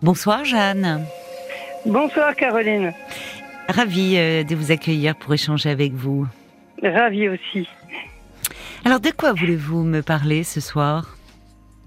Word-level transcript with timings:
Bonsoir 0.00 0.44
Jeanne. 0.44 1.04
Bonsoir 1.84 2.36
Caroline. 2.36 2.92
Ravie 3.68 4.16
euh, 4.16 4.44
de 4.44 4.54
vous 4.54 4.70
accueillir 4.70 5.16
pour 5.16 5.34
échanger 5.34 5.70
avec 5.70 5.92
vous. 5.92 6.24
Ravie 6.80 7.28
aussi. 7.28 7.68
Alors 8.84 9.00
de 9.00 9.10
quoi 9.10 9.32
voulez-vous 9.32 9.82
me 9.82 10.00
parler 10.02 10.44
ce 10.44 10.60
soir? 10.60 11.16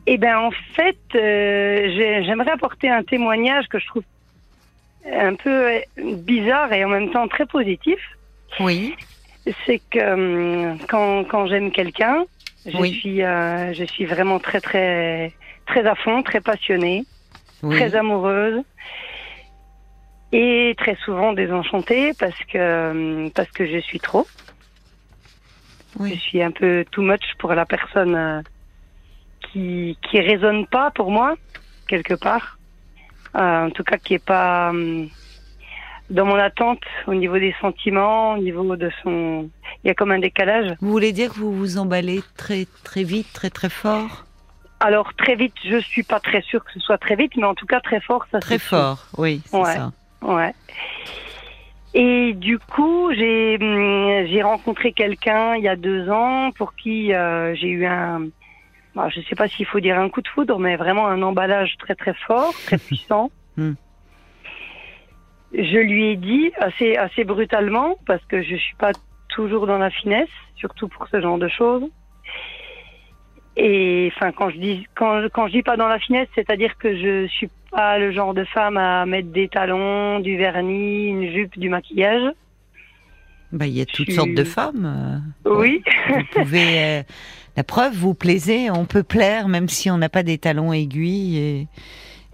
Eh 0.08 0.18
bien 0.18 0.38
en 0.40 0.52
fait, 0.76 1.00
euh, 1.16 2.22
j'aimerais 2.26 2.52
apporter 2.52 2.90
un 2.90 3.02
témoignage 3.02 3.70
que 3.70 3.80
je 3.80 3.88
trouve 3.88 4.04
un 5.10 5.36
peu 5.36 5.50
euh, 5.70 5.80
bizarre 6.18 6.74
et 6.74 6.84
en 6.84 6.90
même 6.90 7.12
temps 7.12 7.30
très 7.30 7.46
positif. 7.46 8.00
Oui. 8.60 8.94
C'est 9.66 9.80
que 9.90 10.86
quand, 10.88 11.24
quand 11.24 11.48
j'aime 11.48 11.72
quelqu'un, 11.72 12.26
je, 12.66 12.84
suis, 12.88 13.20
je 13.20 13.86
suis 13.90 14.04
vraiment 14.04 14.40
très 14.40 14.60
très 14.60 15.32
très 15.66 15.88
à 15.88 15.96
fond, 15.96 16.22
très 16.24 16.42
passionnée 16.42 17.06
très 17.70 17.96
amoureuse 17.96 18.64
et 20.32 20.76
très 20.78 20.96
souvent 21.04 21.34
désenchantée 21.34 22.14
parce 22.20 22.38
que 22.52 23.30
parce 23.30 23.52
que 23.52 23.66
je 23.66 23.80
suis 23.80 24.00
trop. 24.00 24.28
Je 26.00 26.16
suis 26.16 26.42
un 26.42 26.52
peu 26.52 26.86
too 26.92 27.02
much 27.02 27.36
pour 27.38 27.54
la 27.54 27.66
personne 27.66 28.16
euh, 28.16 28.42
qui 29.42 29.98
qui 30.10 30.20
résonne 30.22 30.66
pas 30.68 30.90
pour 30.92 31.12
moi 31.12 31.36
quelque 31.88 32.14
part. 32.14 32.58
Euh, 33.36 33.68
en 33.68 33.70
tout 33.70 33.84
cas, 33.84 33.98
qui 33.98 34.16
est 34.16 34.26
pas 34.26 34.74
euh, 34.74 35.06
dans 36.10 36.26
mon 36.26 36.36
attente 36.36 36.84
au 37.08 37.14
niveau 37.14 37.38
des 37.40 37.56
sentiments, 37.62 38.34
au 38.34 38.38
niveau 38.38 38.76
de 38.76 38.90
son. 39.04 39.50
Il 39.84 39.88
y 39.88 39.90
a 39.90 39.94
comme 39.94 40.12
un 40.12 40.20
décalage. 40.20 40.76
Vous 40.82 40.92
voulez 40.92 41.14
dire 41.14 41.30
que 41.30 41.40
vous 41.40 41.54
vous 41.54 41.78
emballez 41.78 42.22
très 42.36 42.66
très 42.84 43.04
vite, 43.04 43.32
très 43.34 43.50
très 43.50 43.70
fort? 43.70 44.26
Alors 44.82 45.14
très 45.14 45.36
vite, 45.36 45.54
je 45.64 45.78
suis 45.78 46.04
pas 46.04 46.20
très 46.20 46.42
sûre 46.42 46.64
que 46.64 46.72
ce 46.74 46.80
soit 46.80 46.98
très 46.98 47.16
vite, 47.16 47.34
mais 47.38 47.46
en 47.46 47.56
tout 47.56 47.66
cas 47.66 47.80
très 47.80 48.02
fort, 48.02 48.26
ça. 48.32 48.40
Très 48.40 48.60
fort, 48.60 49.06
oui, 49.18 49.42
c'est 49.46 49.64
ça. 49.64 49.92
Ouais. 50.22 50.54
Et 51.94 52.34
du 52.34 52.58
coup, 52.58 53.12
j'ai 53.14 53.58
hum, 53.60 54.26
j'ai 54.28 54.42
rencontré 54.42 54.94
quelqu'un 54.94 55.56
il 55.56 55.64
y 55.64 55.68
a 55.68 55.76
deux 55.76 56.10
ans 56.10 56.52
pour 56.52 56.76
qui 56.76 57.14
euh, 57.14 57.54
j'ai 57.56 57.68
eu 57.68 57.86
un, 57.86 58.28
bah, 58.96 59.10
je 59.10 59.22
sais 59.22 59.36
pas 59.36 59.48
s'il 59.48 59.66
faut 59.66 59.80
dire 59.80 60.00
un 60.00 60.10
coup 60.10 60.22
de 60.22 60.28
foudre, 60.28 60.58
mais 60.58 60.78
vraiment 60.78 61.08
un 61.08 61.22
emballage 61.22 61.76
très 61.78 61.96
très 61.96 62.14
fort, 62.14 62.54
très 62.66 62.78
puissant. 62.88 63.30
Hmm. 63.58 63.74
Je 65.54 65.78
lui 65.78 66.12
ai 66.12 66.16
dit 66.16 66.52
assez 66.58 66.96
assez 66.96 67.26
brutalement 67.26 67.98
parce 68.06 68.24
que 68.26 68.42
je 68.42 68.56
suis 68.56 68.76
pas 68.76 68.94
toujours 69.30 69.68
dans 69.68 69.78
la 69.78 69.90
finesse, 69.90 70.30
surtout 70.56 70.88
pour 70.88 71.08
ce 71.08 71.20
genre 71.22 71.38
de 71.38 71.50
choses. 71.50 71.84
Et 73.58 74.12
enfin, 74.16 74.32
quand 74.32 74.50
je 74.50 74.58
dis 74.58 74.88
quand, 74.96 75.22
quand 75.34 75.48
je 75.48 75.54
dis 75.54 75.64
pas 75.64 75.78
dans 75.78 75.88
la 75.88 76.00
finesse, 76.00 76.28
c'est-à-dire 76.36 76.78
que 76.78 76.96
je 76.96 77.28
suis 77.28 77.50
pas 77.72 77.98
le 77.98 78.12
genre 78.12 78.34
de 78.34 78.44
femme 78.46 78.78
à 78.78 79.06
mettre 79.06 79.30
des 79.30 79.48
talons, 79.48 80.20
du 80.20 80.38
vernis, 80.38 81.08
une 81.08 81.32
jupe, 81.32 81.58
du 81.60 81.70
maquillage. 81.70 82.32
Bah, 83.52 83.68
il 83.68 83.74
y 83.74 83.82
a 83.82 83.86
toutes 83.86 84.12
sortes 84.12 84.34
de 84.34 84.44
femmes. 84.46 85.22
Euh, 85.46 85.50
oui. 85.50 85.84
Vous 86.10 86.42
pouvez. 86.42 86.80
Euh, 86.80 87.04
la 87.58 87.64
preuve, 87.64 87.94
vous 87.94 88.14
plaisez. 88.14 88.72
On 88.72 88.86
peut 88.86 89.04
plaire 89.04 89.50
même 89.50 89.68
si 89.68 89.92
on 89.92 89.98
n'a 89.98 90.08
pas 90.08 90.24
des 90.24 90.38
talons 90.38 90.72
aiguilles 90.72 91.68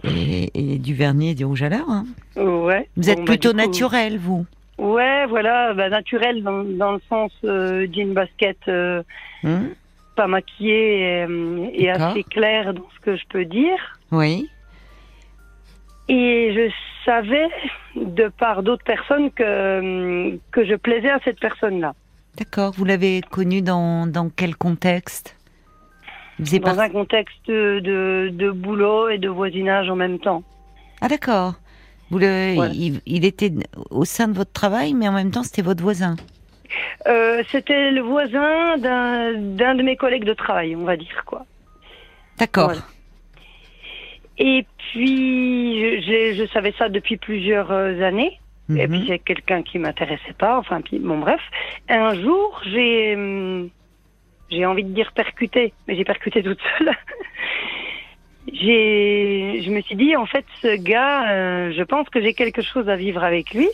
et, 0.03 0.51
et, 0.53 0.77
du 0.77 0.93
vernis 0.93 1.31
et 1.31 1.35
du 1.35 1.45
rouge 1.45 1.63
à 1.63 1.69
lèvres. 1.69 1.89
Hein. 1.89 2.05
Ouais. 2.35 2.87
Vous 2.95 3.09
êtes 3.09 3.17
bah, 3.19 3.25
plutôt 3.25 3.53
naturel, 3.53 4.19
vous. 4.19 4.45
Ouais, 4.77 5.25
voilà, 5.25 5.73
bah, 5.73 5.89
naturel 5.89 6.43
dans, 6.43 6.63
dans 6.63 6.91
le 6.91 7.01
sens 7.09 7.31
euh, 7.43 7.87
jean 7.91 8.13
basket. 8.13 8.57
Euh, 8.67 9.01
hum 9.43 9.69
pas 10.17 10.27
maquillée 10.27 11.25
et, 11.73 11.89
assez 11.89 12.23
claire 12.23 12.73
dans 12.73 12.89
ce 12.95 12.99
que 13.05 13.15
je 13.15 13.23
peux 13.29 13.45
dire. 13.45 13.79
Oui. 14.11 14.49
Et 16.09 16.53
je 16.53 16.71
savais, 17.05 17.47
de 17.95 18.27
par 18.27 18.63
d'autres 18.63 18.83
personnes, 18.83 19.31
que, 19.31 20.37
que 20.51 20.65
je 20.65 20.75
plaisais 20.75 21.11
à 21.11 21.19
cette 21.23 21.39
personne-là. 21.39 21.93
D'accord. 22.37 22.73
Vous 22.75 22.85
l'avez 22.85 23.21
connue 23.29 23.61
dans, 23.61 24.07
dans 24.07 24.29
quel 24.29 24.55
contexte? 24.55 25.35
Dans 26.39 26.79
un 26.79 26.89
contexte 26.89 27.47
de, 27.47 28.29
de, 28.31 28.51
boulot 28.51 29.09
et 29.09 29.17
de 29.17 29.27
voisinage 29.27 29.89
en 29.89 29.95
même 29.95 30.19
temps. 30.19 30.43
Ah 31.01 31.07
d'accord. 31.07 31.55
Vous 32.11 32.19
le, 32.19 32.55
il, 33.05 33.25
était 33.25 33.51
au 33.89 34.05
sein 34.05 34.27
de 34.27 34.33
votre 34.33 34.51
travail, 34.51 34.93
mais 34.93 35.07
en 35.07 35.13
même 35.13 35.31
temps, 35.31 35.43
c'était 35.43 35.63
votre 35.63 35.81
voisin. 35.81 36.15
Euh, 37.07 37.43
c'était 37.51 37.91
le 37.91 38.01
voisin 38.01 38.77
d'un 38.77 39.75
de 39.75 39.83
mes 39.83 39.95
collègues 39.95 40.25
de 40.25 40.33
travail, 40.33 40.75
on 40.75 40.83
va 40.83 40.97
dire 40.97 41.23
quoi. 41.25 41.45
D'accord. 42.37 42.73
Et 44.37 44.65
puis, 44.77 46.01
je, 46.01 46.35
je, 46.37 46.47
savais 46.51 46.73
ça 46.77 46.89
depuis 46.89 47.17
plusieurs 47.17 47.71
euh, 47.71 48.01
années. 48.01 48.39
Et 48.69 48.87
puis, 48.87 48.99
mhm. 48.99 49.05
c'est 49.07 49.19
quelqu'un 49.19 49.63
qui 49.63 49.79
m'intéressait 49.79 50.33
pas. 50.37 50.57
Enfin, 50.57 50.81
puis, 50.81 50.99
bon, 50.99 51.17
bref. 51.19 51.39
Un 51.87 52.13
jour, 52.15 52.61
j'ai, 52.65 53.15
hum, 53.15 53.69
j'ai 54.51 54.65
envie 54.65 54.83
de 54.83 54.93
dire 54.93 55.11
percuté, 55.13 55.73
mais 55.87 55.95
j'ai 55.95 56.03
percuté 56.03 56.43
toute 56.43 56.59
seule. 56.77 56.91
j'ai, 58.53 59.61
je 59.61 59.71
me 59.71 59.81
suis 59.81 59.95
dit, 59.95 60.15
en 60.15 60.25
fait, 60.25 60.45
ce 60.61 60.75
gars, 60.75 61.31
euh, 61.31 61.73
je 61.75 61.83
pense 61.83 62.09
que 62.09 62.21
j'ai 62.21 62.33
quelque 62.33 62.61
chose 62.61 62.89
à 62.89 62.97
vivre 62.97 63.23
avec 63.23 63.53
lui. 63.53 63.69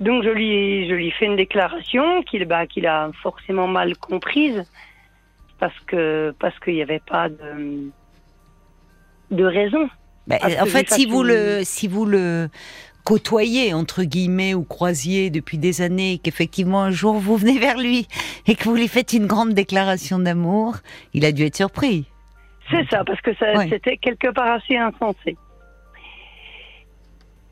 Donc 0.00 0.24
je 0.24 0.28
lui, 0.28 0.88
je 0.88 0.94
lui 0.94 1.10
fais 1.10 1.26
une 1.26 1.36
déclaration 1.36 2.22
qu'il 2.22 2.44
bah, 2.44 2.66
qu'il 2.66 2.86
a 2.86 3.10
forcément 3.22 3.66
mal 3.66 3.96
comprise 3.96 4.64
parce 5.58 5.78
que 5.86 6.34
parce 6.38 6.58
qu'il 6.60 6.74
n'y 6.74 6.82
avait 6.82 7.02
pas 7.06 7.28
de, 7.28 7.90
de 9.30 9.44
raison. 9.44 9.88
Bah, 10.26 10.36
en 10.42 10.66
fait, 10.66 10.90
si 10.90 11.06
vous 11.06 11.22
le 11.22 11.60
si 11.64 11.88
vous 11.88 12.04
le 12.04 12.48
côtoyez 13.04 13.72
entre 13.72 14.02
guillemets 14.02 14.52
ou 14.52 14.64
croisiez 14.64 15.30
depuis 15.30 15.58
des 15.58 15.80
années, 15.80 16.20
qu'effectivement 16.22 16.82
un 16.82 16.90
jour 16.90 17.14
vous 17.14 17.36
venez 17.36 17.58
vers 17.58 17.78
lui 17.78 18.06
et 18.46 18.54
que 18.54 18.64
vous 18.64 18.74
lui 18.74 18.88
faites 18.88 19.12
une 19.12 19.26
grande 19.26 19.54
déclaration 19.54 20.18
d'amour, 20.18 20.76
il 21.14 21.24
a 21.24 21.32
dû 21.32 21.44
être 21.44 21.56
surpris. 21.56 22.06
C'est 22.70 22.88
ça, 22.90 23.04
parce 23.04 23.20
que 23.20 23.34
ça, 23.36 23.46
c'était 23.68 23.96
quelque 23.96 24.32
part 24.32 24.50
assez 24.50 24.76
insensé. 24.76 25.36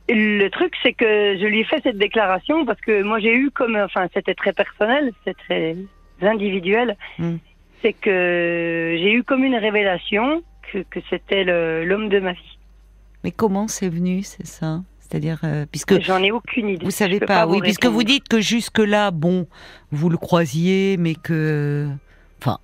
Le 0.09 0.49
truc, 0.49 0.75
c'est 0.83 0.93
que 0.93 1.39
je 1.39 1.47
lui 1.47 1.61
ai 1.61 1.65
fait 1.65 1.81
cette 1.83 1.97
déclaration 1.97 2.67
parce 2.67 2.81
que 2.81 3.03
moi 3.03 3.21
j'ai 3.21 3.35
eu 3.35 3.51
comme, 3.51 3.77
enfin 3.77 4.07
c'était 4.13 4.35
très 4.35 4.53
personnel, 4.53 5.13
c'est 5.25 5.37
très 5.37 5.77
individuel, 6.21 6.97
hmm. 7.19 7.37
c'est 7.83 7.95
que 7.95 8.97
j'ai 8.99 9.13
eu 9.13 9.23
comme 9.23 9.45
une 9.45 9.57
révélation 9.57 10.43
que, 10.71 10.79
que 10.91 11.01
c'était 11.09 11.45
l'homme 11.85 12.09
de 12.09 12.21
ma 12.21 12.33
vie. 12.33 12.59
Mais 13.23 13.31
comment 13.31 13.67
c'est 13.67 13.89
venu, 13.89 14.23
c'est 14.23 14.47
ça? 14.47 14.83
C'est-à-dire 15.01 15.41
euh, 15.45 15.65
puisque 15.71 16.01
j'en 16.03 16.23
ai 16.23 16.31
aucune 16.31 16.69
idée. 16.69 16.85
Vous 16.85 16.91
savez 16.91 17.21
pas, 17.21 17.47
oui, 17.47 17.61
puisque 17.63 17.87
vous 17.87 18.03
dites 18.03 18.29
que 18.29 18.41
jusque 18.41 18.79
là, 18.79 19.11
bon, 19.11 19.47
vous 19.91 20.11
le 20.11 20.17
croisiez, 20.17 20.97
mais 20.99 21.15
que 21.15 21.89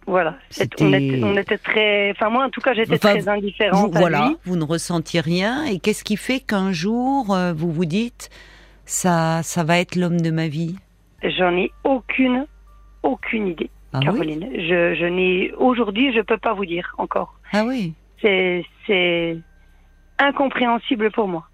voilà, 0.07 0.37
on 0.81 1.37
était, 1.37 1.59
très. 1.59 2.11
Enfin, 2.13 2.31
moi, 2.31 2.45
en 2.45 2.51
tout 2.51 2.61
cas, 2.61 2.75
j'étais 2.75 2.99
très 2.99 3.29
indifférente. 3.29 3.93
voilà, 3.95 4.33
vous 4.45 4.57
ne 4.57 4.65
ressentiez 4.65 5.21
rien. 5.21 5.65
Et 5.65 5.79
qu'est-ce 5.79 6.05
qui 6.05 6.17
fait 6.17 6.41
qu'un 6.41 6.73
jour, 6.73 7.35
euh, 7.35 7.53
vous 7.53 7.73
vous 7.73 7.85
dites, 7.85 8.31
ça, 8.85 9.43
ça 9.43 9.65
va 9.65 9.79
être 9.79 9.97
l'homme 9.97 10.21
de 10.21 10.31
ma 10.31 10.49
vie? 10.49 10.77
J'en 11.23 11.57
ai 11.57 11.71
aucune, 11.85 12.47
aucune 13.03 13.49
idée, 13.49 13.71
ah 13.93 14.01
Caroline. 14.01 14.49
je, 14.55 14.95
je 14.95 15.05
n'ai 15.05 15.53
aujourd'hui, 15.55 16.13
je 16.15 16.21
peux 16.21 16.39
pas 16.39 16.55
vous 16.55 16.65
dire 16.65 16.95
encore. 16.99 17.35
Ah 17.53 17.65
oui? 17.67 17.95
C'est 18.23 19.37
incompréhensible 20.19 21.11
pour 21.11 21.29
moi. 21.29 21.50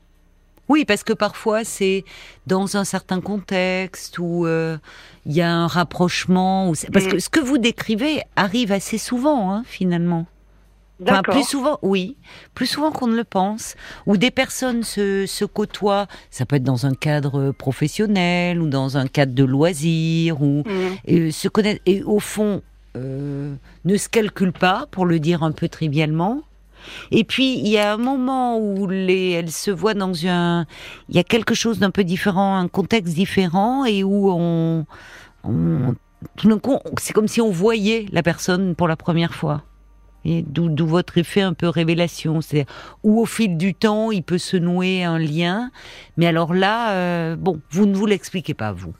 Oui, 0.68 0.84
parce 0.84 1.04
que 1.04 1.12
parfois 1.12 1.64
c'est 1.64 2.04
dans 2.46 2.76
un 2.76 2.84
certain 2.84 3.20
contexte 3.20 4.18
où 4.18 4.46
euh, 4.46 4.78
il 5.26 5.32
y 5.32 5.42
a 5.42 5.52
un 5.52 5.66
rapprochement. 5.66 6.72
Parce 6.92 7.06
que 7.06 7.16
mm. 7.16 7.20
ce 7.20 7.28
que 7.28 7.40
vous 7.40 7.58
décrivez 7.58 8.22
arrive 8.36 8.72
assez 8.72 8.98
souvent, 8.98 9.52
hein, 9.52 9.62
finalement. 9.66 10.26
Enfin, 11.02 11.20
plus 11.22 11.46
souvent, 11.46 11.78
oui, 11.82 12.16
plus 12.54 12.66
souvent 12.66 12.90
qu'on 12.90 13.06
ne 13.06 13.16
le 13.16 13.24
pense, 13.24 13.74
où 14.06 14.16
des 14.16 14.30
personnes 14.30 14.82
se, 14.82 15.26
se 15.26 15.44
côtoient, 15.44 16.06
ça 16.30 16.46
peut 16.46 16.56
être 16.56 16.64
dans 16.64 16.86
un 16.86 16.94
cadre 16.94 17.50
professionnel 17.50 18.62
ou 18.62 18.66
dans 18.66 18.96
un 18.96 19.06
cadre 19.06 19.34
de 19.34 19.44
loisirs, 19.44 20.40
ou 20.40 20.62
mm. 20.66 20.96
et, 21.04 21.30
se 21.32 21.48
connaissent, 21.48 21.80
et 21.84 22.02
au 22.02 22.18
fond 22.18 22.62
euh, 22.96 23.54
ne 23.84 23.96
se 23.98 24.08
calculent 24.08 24.52
pas, 24.52 24.86
pour 24.90 25.04
le 25.04 25.20
dire 25.20 25.42
un 25.42 25.52
peu 25.52 25.68
trivialement, 25.68 26.40
et 27.10 27.24
puis, 27.24 27.58
il 27.58 27.68
y 27.68 27.78
a 27.78 27.94
un 27.94 27.96
moment 27.96 28.58
où 28.58 28.86
les, 28.86 29.30
elles 29.30 29.50
se 29.50 29.70
voient 29.70 29.94
dans 29.94 30.26
un, 30.26 30.66
il 31.08 31.16
y 31.16 31.18
a 31.18 31.24
quelque 31.24 31.54
chose 31.54 31.78
d'un 31.78 31.90
peu 31.90 32.04
différent, 32.04 32.56
un 32.56 32.68
contexte 32.68 33.14
différent, 33.14 33.84
et 33.84 34.04
où 34.04 34.30
on, 34.30 34.86
on 35.44 35.94
c'est 36.98 37.12
comme 37.12 37.28
si 37.28 37.40
on 37.40 37.50
voyait 37.50 38.06
la 38.10 38.22
personne 38.22 38.74
pour 38.74 38.88
la 38.88 38.96
première 38.96 39.34
fois. 39.34 39.62
Et 40.24 40.42
d'où 40.42 40.86
votre 40.86 41.18
effet 41.18 41.42
un 41.42 41.52
peu 41.52 41.68
révélation, 41.68 42.40
c'est 42.40 42.66
où 43.04 43.20
au 43.20 43.26
fil 43.26 43.56
du 43.56 43.74
temps 43.74 44.10
il 44.10 44.24
peut 44.24 44.38
se 44.38 44.56
nouer 44.56 45.04
un 45.04 45.18
lien, 45.20 45.70
mais 46.16 46.26
alors 46.26 46.52
là, 46.52 46.92
euh, 46.94 47.36
bon, 47.36 47.60
vous 47.70 47.86
ne 47.86 47.94
vous 47.94 48.06
l'expliquez 48.06 48.54
pas 48.54 48.72
vous. 48.72 48.92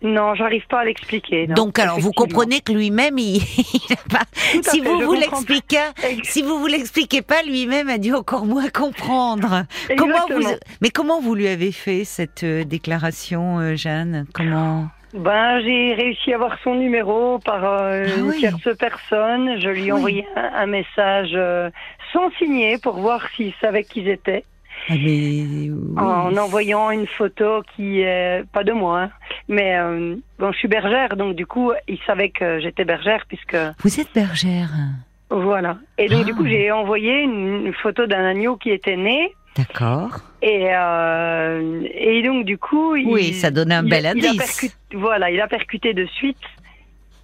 Non, 0.00 0.34
j'arrive 0.34 0.66
pas 0.68 0.80
à 0.80 0.84
l'expliquer. 0.84 1.46
Donc 1.48 1.78
alors 1.78 1.98
vous 2.00 2.12
comprenez 2.12 2.60
que 2.60 2.72
lui-même, 2.72 3.18
il, 3.18 3.36
il 3.74 3.92
a 3.92 4.08
pas. 4.18 4.24
Si 4.34 4.80
fait, 4.80 4.88
vous 4.88 5.00
vous 5.00 5.12
l'expliquez, 5.14 5.76
Ex- 6.02 6.28
si 6.28 6.42
vous 6.42 6.58
vous 6.58 6.66
l'expliquez 6.66 7.22
pas, 7.22 7.42
lui-même 7.42 7.88
a 7.88 7.98
dû 7.98 8.14
encore 8.14 8.46
moins 8.46 8.68
comprendre. 8.68 9.64
Comment 9.96 10.26
vous, 10.30 10.48
mais 10.80 10.90
comment 10.90 11.20
vous 11.20 11.34
lui 11.34 11.48
avez 11.48 11.72
fait 11.72 12.04
cette 12.04 12.44
euh, 12.44 12.64
déclaration, 12.64 13.58
euh, 13.58 13.76
Jeanne? 13.76 14.26
Comment? 14.32 14.86
Ben, 15.14 15.60
j'ai 15.60 15.92
réussi 15.94 16.32
à 16.32 16.36
avoir 16.36 16.56
son 16.64 16.74
numéro 16.74 17.38
par 17.40 17.64
euh, 17.64 18.06
Ah 18.08 18.18
une 18.18 18.28
oui. 18.30 18.38
tierce 18.38 18.68
personne. 18.78 19.60
Je 19.60 19.68
lui 19.68 19.80
ai 19.88 19.92
Oui. 19.92 19.98
envoyé 19.98 20.26
un, 20.36 20.50
un 20.62 20.66
message 20.66 21.32
euh, 21.34 21.68
sans 22.12 22.30
signer 22.38 22.78
pour 22.78 22.94
voir 22.94 23.20
s'il 23.36 23.52
savait 23.60 23.84
qui 23.84 24.04
j'étais. 24.04 24.44
Ah, 24.88 24.94
mais 24.94 25.00
oui. 25.00 25.70
En 25.96 26.36
envoyant 26.36 26.90
une 26.90 27.06
photo 27.06 27.62
qui 27.76 28.00
est 28.00 28.42
pas 28.52 28.64
de 28.64 28.72
moi, 28.72 29.02
hein, 29.02 29.10
mais 29.48 29.76
euh, 29.78 30.16
bon, 30.38 30.50
je 30.52 30.58
suis 30.58 30.68
bergère, 30.68 31.16
donc 31.16 31.36
du 31.36 31.46
coup, 31.46 31.72
il 31.88 31.98
savait 32.06 32.30
que 32.30 32.58
j'étais 32.60 32.84
bergère 32.84 33.24
puisque 33.28 33.56
Vous 33.82 34.00
êtes 34.00 34.12
bergère, 34.14 34.70
voilà. 35.30 35.78
Et 35.98 36.08
donc 36.08 36.24
du 36.24 36.32
Ah. 36.32 36.36
coup, 36.36 36.46
j'ai 36.46 36.70
envoyé 36.72 37.22
une, 37.22 37.72
photo 37.74 38.06
d'un 38.06 38.24
agneau 38.24 38.56
qui 38.56 38.70
était 38.70 38.96
né. 38.96 39.32
d'accord 39.56 40.18
Et, 40.42 40.66
euh, 40.74 41.82
et 41.94 42.22
donc 42.22 42.44
du 42.44 42.58
coup, 42.58 42.96
il, 42.96 43.06
Oui, 43.06 43.34
ça 43.34 43.50
donnait 43.50 43.76
un 43.76 43.82
bel 43.84 44.02
il 44.16 44.26
indice. 44.26 44.36
percuté- 44.36 44.74
voilà, 44.94 45.30
il 45.30 45.40
a 45.40 45.46
percuté 45.46 45.94
de 45.94 46.06
suite. 46.06 46.36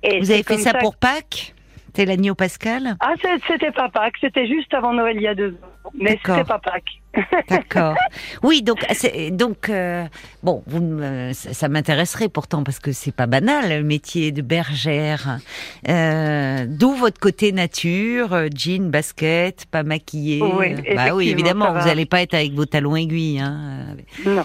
Et 0.02 0.20
Vous 0.20 0.31
avez 0.31 0.38
fait 0.44 0.55
comme 0.55 0.58
ça 0.62 0.75
pour 0.75 0.94
Pâques? 0.96 1.55
C'était 1.87 2.05
l'agneau 2.05 2.37
pascal? 2.37 2.96
Ah, 3.00 3.14
c'était 3.49 3.72
pas 3.72 3.88
Pâques, 3.88 4.19
c'était 4.20 4.46
juste 4.46 4.72
avant 4.72 4.93
Noël 4.93 5.16
il 5.16 5.22
y 5.22 5.26
a 5.26 5.34
deux 5.34 5.50
ans. 5.50 5.69
Mais 5.99 6.11
D'accord. 6.17 6.37
c'était 6.37 6.49
pas 6.49 6.59
Pâques. 6.59 7.01
D'accord. 7.49 7.95
Oui, 8.43 8.63
donc 8.63 8.85
donc 9.33 9.69
euh, 9.71 10.05
bon, 10.43 10.63
vous 10.67 11.01
ça, 11.33 11.55
ça 11.55 11.69
m'intéresserait 11.69 12.29
pourtant 12.29 12.63
parce 12.63 12.79
que 12.79 12.93
c'est 12.93 13.15
pas 13.15 13.27
banal 13.27 13.69
le 13.71 13.83
métier 13.83 14.31
de 14.31 14.43
bergère. 14.43 15.39
Euh, 15.89 16.67
D'où 16.69 16.93
votre 16.93 17.19
côté 17.19 17.53
nature, 17.53 18.35
euh, 18.35 18.49
jean, 18.55 18.91
basket, 18.91 19.67
pas 19.71 19.83
maquillé. 19.83 20.43
Oui, 20.43 20.75
bah 20.95 21.15
oui, 21.15 21.31
évidemment, 21.31 21.73
vous 21.73 21.87
n'allez 21.87 22.07
pas 22.07 22.21
être 22.23 22.35
avec 22.35 22.53
vos 22.53 22.67
talons 22.67 22.97
aiguilles. 22.97 23.41
Hein. 23.41 23.97
Non. 24.27 24.45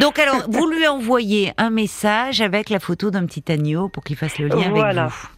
Donc 0.00 0.18
alors, 0.18 0.44
vous 0.48 0.68
lui 0.70 0.86
envoyez 0.86 1.52
un 1.58 1.70
message 1.70 2.40
avec 2.40 2.70
la 2.70 2.78
photo 2.78 3.10
d'un 3.10 3.26
petit 3.26 3.50
agneau 3.50 3.88
pour 3.88 4.04
qu'il 4.04 4.16
fasse 4.16 4.38
le 4.38 4.48
lien 4.48 4.70
Voilà. 4.70 5.02
avec 5.02 5.12
vous. 5.14 5.28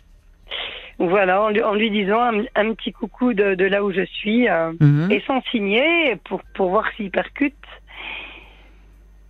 Voilà, 0.99 1.43
en 1.43 1.51
lui, 1.51 1.63
en 1.63 1.75
lui 1.75 1.91
disant 1.91 2.21
un, 2.23 2.45
un 2.55 2.73
petit 2.73 2.93
coucou 2.93 3.35
de, 3.35 3.55
de 3.55 3.65
là 3.67 3.85
où 3.85 3.93
je 3.93 4.05
suis. 4.05 4.49
euh, 4.49 4.73
Mhm. 4.81 5.11
et 5.11 5.21
sans 5.27 5.43
signer 5.51 6.17
pour, 6.25 6.41
pour 6.55 6.71
voir 6.71 6.87
s'il 6.97 7.11
percute. 7.11 7.55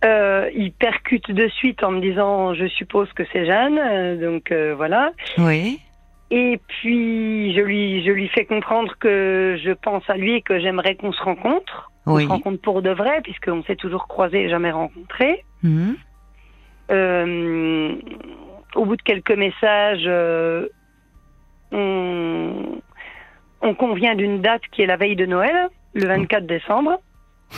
Euh, 0.05 0.49
il 0.55 0.71
percute 0.71 1.31
de 1.31 1.47
suite 1.49 1.83
en 1.83 1.91
me 1.91 1.99
disant 2.01 2.53
je 2.53 2.67
suppose 2.67 3.11
que 3.13 3.23
c'est 3.33 3.45
Jeanne, 3.45 3.79
euh, 3.79 4.15
donc 4.15 4.53
voilà. 4.77 5.11
Oui. 5.39 5.79
Et 6.29 6.59
puis 6.67 7.53
je 7.55 7.61
lui 7.61 8.03
je 8.05 8.11
lui 8.11 8.27
fais 8.29 8.45
comprendre 8.45 8.93
que 8.99 9.57
je 9.63 9.71
pense 9.71 10.07
à 10.09 10.15
lui 10.17 10.35
et 10.35 10.41
que 10.41 10.59
j'aimerais 10.59 10.95
qu'on 10.95 11.11
se 11.13 11.21
rencontre, 11.23 11.91
qu'on 12.05 12.15
Oui. 12.15 12.23
se 12.23 12.29
rencontre 12.29 12.61
pour 12.61 12.81
de 12.81 12.91
vrai 12.91 13.21
puisqu'on 13.23 13.63
s'est 13.63 13.75
toujours 13.75 14.07
croisés 14.07 14.43
et 14.43 14.49
jamais 14.49 14.71
rencontrés. 14.71 15.43
Mhm. 15.63 15.95
Au 18.75 18.85
bout 18.85 18.95
de 18.97 19.01
quelques 19.01 19.31
messages, 19.31 20.07
on, 21.71 22.79
on 23.61 23.73
convient 23.75 24.15
d'une 24.15 24.41
date 24.41 24.61
qui 24.71 24.81
est 24.81 24.85
la 24.87 24.97
veille 24.97 25.15
de 25.15 25.25
Noël, 25.25 25.69
le 25.93 26.07
24 26.07 26.45
décembre. 26.45 26.99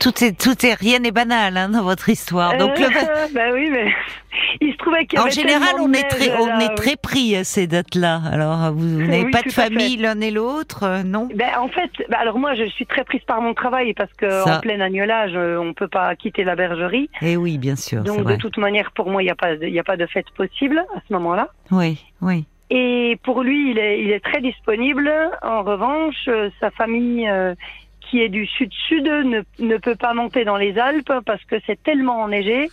Tout 0.00 0.22
est 0.22 0.38
tout 0.40 0.64
est 0.64 0.74
rien 0.74 1.00
n'est 1.00 1.10
banal 1.10 1.56
hein, 1.56 1.70
dans 1.70 1.82
votre 1.82 2.08
histoire. 2.08 2.56
Donc 2.56 2.78
le 2.78 2.84
Euh, 2.86 3.26
bah 3.34 3.50
oui, 3.52 3.68
mais 3.68 3.90
il 4.60 4.72
se 4.72 4.76
trouvait 4.78 5.06
qu'il 5.06 5.18
y 5.18 5.22
En 5.22 5.28
général, 5.28 5.74
on 5.80 5.92
est 5.92 6.08
très, 6.08 6.36
on 6.40 6.46
là, 6.46 6.60
est 6.66 6.74
très 6.76 6.94
pris 6.94 7.34
à 7.34 7.42
ces 7.42 7.66
dates-là. 7.66 8.20
Alors, 8.30 8.72
vous, 8.72 8.78
vous 8.78 9.00
n'avez 9.00 9.24
Oui, 9.24 9.30
pas 9.32 9.42
de 9.42 9.50
famille 9.50 9.96
l'un 9.96 10.20
et 10.20 10.30
l'autre, 10.30 10.84
euh, 10.84 11.02
non? 11.02 11.28
Ben, 11.34 11.48
en 11.58 11.66
fait, 11.66 11.90
ben, 12.08 12.16
alors 12.20 12.38
moi, 12.38 12.54
je 12.54 12.62
suis 12.68 12.86
très 12.86 13.02
prise 13.02 13.22
par 13.26 13.40
mon 13.42 13.54
travail 13.54 13.92
parce 13.94 14.12
que 14.12 14.30
Ça. 14.30 14.58
en 14.58 14.60
plein 14.60 14.78
agnolage, 14.80 15.32
euh, 15.34 15.58
on 15.58 15.74
peut 15.74 15.88
pas 15.88 16.14
quitter 16.14 16.44
la 16.44 16.54
bergerie. 16.54 17.10
Eh 17.20 17.36
oui, 17.36 17.58
bien 17.58 17.74
sûr, 17.74 18.04
Donc, 18.04 18.18
de 18.18 18.22
vrai. 18.22 18.36
toute 18.38 18.56
manière, 18.58 18.92
pour 18.92 19.10
moi, 19.10 19.20
il 19.22 19.26
n'y 19.26 19.32
a 19.32 19.36
pas, 19.36 19.54
il 19.54 19.76
a 19.76 19.84
pas 19.84 19.96
de 19.96 20.06
fête 20.06 20.30
possible 20.36 20.78
à 20.94 21.00
ce 21.08 21.12
moment-là. 21.14 21.48
Oui, 21.72 21.98
oui. 22.20 22.46
Et 22.70 23.18
pour 23.22 23.42
lui, 23.42 23.70
il 23.70 23.78
est, 23.78 24.00
il 24.02 24.10
est 24.10 24.20
très 24.24 24.40
disponible. 24.40 25.10
En 25.42 25.62
revanche, 25.62 26.28
euh, 26.28 26.50
sa 26.60 26.70
famille, 26.70 27.28
euh, 27.28 27.54
qui 28.00 28.20
est 28.22 28.28
du 28.28 28.46
sud-sud, 28.46 29.04
ne, 29.06 29.42
ne 29.58 29.76
peut 29.78 29.96
pas 29.96 30.14
monter 30.14 30.44
dans 30.44 30.56
les 30.56 30.78
Alpes 30.78 31.12
parce 31.24 31.42
que 31.44 31.56
c'est 31.66 31.82
tellement 31.82 32.20
enneigé 32.22 32.68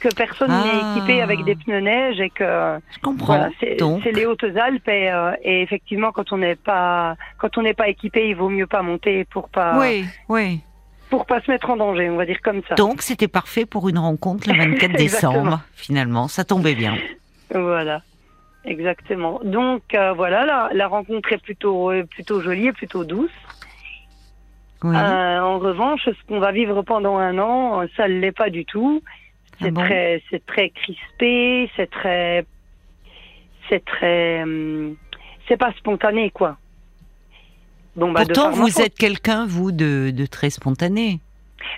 que 0.00 0.08
personne 0.14 0.50
Ah. 0.50 0.62
n'est 0.64 0.98
équipé 1.00 1.22
avec 1.22 1.42
des 1.44 1.54
pneus 1.54 1.80
neige 1.80 2.20
et 2.20 2.28
que 2.30 2.44
Je 2.90 2.98
comprends. 3.00 3.36
Voilà, 3.36 3.50
c'est 3.60 3.76
Donc, 3.76 4.02
c'est 4.04 4.12
les 4.12 4.26
Hautes-Alpes 4.26 4.86
et, 4.88 5.10
euh, 5.10 5.32
et 5.42 5.62
effectivement 5.62 6.12
quand 6.12 6.32
on 6.32 6.38
n'est 6.38 6.54
pas 6.54 7.16
quand 7.38 7.56
on 7.56 7.62
n'est 7.62 7.72
pas 7.74 7.88
équipé, 7.88 8.28
il 8.28 8.36
vaut 8.36 8.50
mieux 8.50 8.66
pas 8.66 8.82
monter 8.82 9.24
pour 9.24 9.48
pas 9.48 9.78
oui, 9.80 10.04
oui. 10.28 10.60
pour 11.08 11.24
pas 11.24 11.40
se 11.40 11.50
mettre 11.50 11.70
en 11.70 11.76
danger, 11.78 12.10
on 12.10 12.16
va 12.16 12.26
dire 12.26 12.42
comme 12.42 12.60
ça. 12.68 12.74
Donc, 12.74 13.00
c'était 13.00 13.26
parfait 13.28 13.64
pour 13.64 13.88
une 13.88 13.98
rencontre 13.98 14.48
le 14.48 14.54
24 14.58 14.94
Exactement. 15.00 15.32
décembre. 15.32 15.60
Finalement, 15.74 16.28
ça 16.28 16.44
tombait 16.44 16.74
bien. 16.74 16.94
Voilà. 17.54 18.02
Exactement. 18.66 19.40
Donc 19.44 19.82
euh, 19.94 20.12
voilà, 20.12 20.44
la, 20.44 20.70
la 20.72 20.88
rencontre 20.88 21.32
est 21.32 21.38
plutôt 21.42 21.90
euh, 21.90 22.04
plutôt 22.04 22.40
jolie 22.40 22.66
et 22.68 22.72
plutôt 22.72 23.04
douce. 23.04 23.30
Oui. 24.82 24.94
Euh, 24.94 25.40
en 25.40 25.58
revanche, 25.58 26.02
ce 26.04 26.26
qu'on 26.28 26.38
va 26.40 26.52
vivre 26.52 26.82
pendant 26.82 27.16
un 27.16 27.38
an, 27.38 27.84
ça 27.96 28.08
ne 28.08 28.18
l'est 28.18 28.32
pas 28.32 28.50
du 28.50 28.64
tout. 28.64 29.02
C'est 29.60 29.68
Ah 29.68 29.70
bon? 29.70 29.80
très 29.82 30.22
c'est 30.30 30.44
très 30.44 30.70
crispé, 30.70 31.70
c'est 31.76 31.88
très 31.90 32.44
c'est 33.68 33.84
très 33.84 34.42
hum, 34.42 34.96
c'est 35.48 35.56
pas 35.56 35.72
spontané 35.78 36.30
quoi. 36.30 36.58
Bon 37.94 38.12
bah 38.12 38.22
Pourtant, 38.24 38.50
vous 38.50 38.68
faute. 38.68 38.84
êtes 38.84 38.94
quelqu'un, 38.98 39.46
vous, 39.46 39.72
de, 39.72 40.10
de 40.10 40.26
très 40.26 40.50
spontané. 40.50 41.20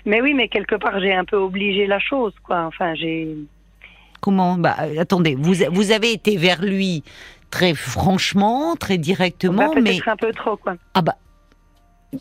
Mais 0.05 0.21
oui, 0.21 0.33
mais 0.33 0.49
quelque 0.49 0.75
part, 0.75 0.99
j'ai 0.99 1.13
un 1.13 1.23
peu 1.23 1.37
obligé 1.37 1.87
la 1.87 1.99
chose, 1.99 2.33
quoi. 2.43 2.65
Enfin, 2.65 2.93
j'ai. 2.95 3.37
Comment 4.21 4.55
Bah, 4.55 4.75
attendez, 4.99 5.35
vous, 5.35 5.53
vous 5.71 5.91
avez 5.91 6.11
été 6.11 6.37
vers 6.37 6.61
lui 6.61 7.03
très 7.51 7.73
franchement, 7.73 8.75
très 8.75 8.97
Bah, 8.97 9.03
directement, 9.03 9.69
peut-être 9.71 9.83
mais 9.83 9.99
un 10.11 10.15
peu 10.15 10.31
trop, 10.33 10.55
quoi. 10.57 10.75
ah 10.93 11.01
bah, 11.01 11.15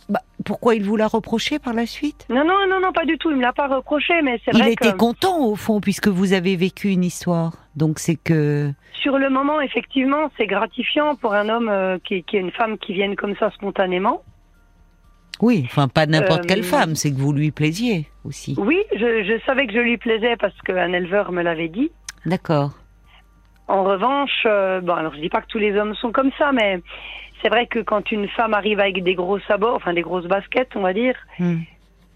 bah, 0.08 0.20
pourquoi 0.44 0.74
il 0.74 0.84
vous 0.84 0.96
l'a 0.96 1.06
reproché 1.08 1.58
par 1.58 1.72
la 1.72 1.86
suite? 1.86 2.26
Non, 2.28 2.44
non, 2.44 2.66
non, 2.68 2.80
non, 2.80 2.92
pas 2.92 3.04
du 3.06 3.16
tout. 3.18 3.30
Il 3.30 3.36
me 3.36 3.42
l'a 3.42 3.52
pas 3.52 3.68
reproché, 3.68 4.20
mais 4.22 4.40
c'est 4.44 4.50
Il 4.54 4.58
vrai 4.62 4.72
était 4.72 4.92
que 4.92 4.96
content 4.96 5.38
au 5.40 5.56
fond 5.56 5.80
puisque 5.80 6.08
vous 6.08 6.32
avez 6.34 6.56
vécu 6.56 6.88
une 6.90 7.04
histoire. 7.04 7.52
Donc 7.74 7.98
c'est 7.98 8.16
que 8.16 8.70
sur 9.00 9.16
le 9.16 9.30
moment, 9.30 9.60
effectivement, 9.60 10.30
c'est 10.36 10.46
gratifiant 10.46 11.14
pour 11.16 11.32
un 11.32 11.48
homme 11.48 11.68
euh, 11.68 11.98
qui, 12.04 12.22
qui 12.24 12.36
est 12.36 12.40
une 12.40 12.50
femme 12.50 12.76
qui 12.78 12.92
vienne 12.92 13.16
comme 13.16 13.34
ça 13.36 13.50
spontanément. 13.52 14.22
Oui, 15.40 15.62
enfin 15.66 15.88
pas 15.88 16.06
n'importe 16.06 16.44
Euh, 16.44 16.48
quelle 16.48 16.62
femme, 16.64 16.94
c'est 16.94 17.10
que 17.10 17.16
vous 17.18 17.32
lui 17.32 17.50
plaisiez 17.50 18.06
aussi. 18.24 18.54
Oui, 18.58 18.82
je, 18.92 19.22
je 19.24 19.40
savais 19.46 19.66
que 19.66 19.72
je 19.72 19.78
lui 19.78 19.96
plaisais 19.96 20.36
parce 20.36 20.58
qu'un 20.62 20.92
éleveur 20.92 21.32
me 21.32 21.42
l'avait 21.42 21.68
dit. 21.68 21.90
D'accord. 22.26 22.72
En 23.68 23.84
revanche, 23.84 24.44
euh, 24.46 24.80
bon, 24.80 24.94
alors 24.94 25.14
je 25.14 25.20
dis 25.20 25.28
pas 25.28 25.40
que 25.42 25.46
tous 25.48 25.58
les 25.58 25.76
hommes 25.76 25.94
sont 25.94 26.10
comme 26.12 26.30
ça, 26.38 26.52
mais 26.52 26.80
c'est 27.42 27.48
vrai 27.50 27.66
que 27.66 27.80
quand 27.80 28.10
une 28.10 28.28
femme 28.28 28.54
arrive 28.54 28.80
avec 28.80 29.02
des 29.04 29.14
gros 29.14 29.38
sabots, 29.40 29.74
enfin 29.74 29.92
des 29.92 30.02
grosses 30.02 30.26
baskets, 30.26 30.74
on 30.74 30.80
va 30.80 30.92
dire, 30.92 31.14
Hmm. 31.38 31.58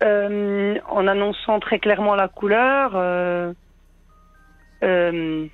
euh, 0.02 0.74
en 0.88 1.06
annonçant 1.06 1.60
très 1.60 1.78
clairement 1.78 2.14
la 2.14 2.28
couleur, 2.28 2.92
euh, 2.94 3.52
euh, 4.82 5.46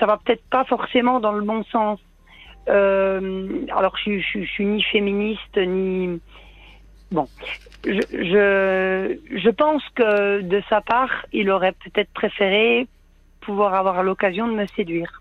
ça 0.00 0.06
va 0.06 0.18
peut-être 0.24 0.44
pas 0.50 0.64
forcément 0.64 1.20
dans 1.20 1.32
le 1.32 1.42
bon 1.44 1.62
sens. 1.64 2.00
Euh, 2.68 3.48
alors 3.76 3.96
je, 4.04 4.18
je, 4.18 4.40
je 4.40 4.50
suis 4.50 4.64
ni 4.64 4.82
féministe 4.82 5.56
ni 5.56 6.20
bon. 7.12 7.28
Je, 7.84 8.00
je, 8.12 9.50
pense 9.50 9.82
que 9.94 10.40
de 10.40 10.62
sa 10.68 10.80
part, 10.80 11.26
il 11.32 11.50
aurait 11.50 11.72
peut-être 11.72 12.10
préféré 12.12 12.86
pouvoir 13.40 13.74
avoir 13.74 14.02
l'occasion 14.02 14.46
de 14.46 14.54
me 14.54 14.66
séduire. 14.66 15.20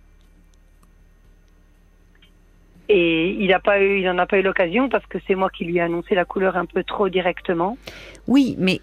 Et 2.88 3.32
il 3.40 3.48
n'a 3.48 3.60
pas 3.60 3.82
eu, 3.82 4.02
il 4.02 4.10
en 4.10 4.18
a 4.18 4.26
pas 4.26 4.38
eu 4.38 4.44
l'occasion 4.44 4.90
parce 4.90 5.06
que 5.08 5.18
c'est 5.26 5.34
moi 5.34 5.50
qui 5.50 5.66
lui 5.66 5.78
ai 5.78 5.82
annoncé 5.82 6.14
la 6.14 6.26
couleur 6.26 6.56
un 6.58 6.66
peu 6.66 6.84
trop 6.84 7.10
directement. 7.10 7.78
Oui, 8.28 8.56
mais 8.60 8.82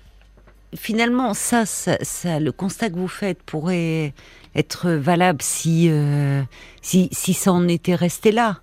finalement, 0.75 1.35
ça, 1.35 1.67
ça, 1.67 1.99
ça, 2.03 2.41
le 2.41 2.51
constat 2.53 2.91
que 2.91 2.97
vous 2.97 3.09
faites 3.09 3.43
pourrait 3.43 4.13
être 4.55 4.91
valable 4.91 5.43
si, 5.43 5.89
euh, 5.91 6.43
si, 6.83 7.09
si 7.13 7.33
ça 7.35 7.53
en 7.53 7.69
était 7.69 7.95
resté 7.95 8.33
là. 8.33 8.61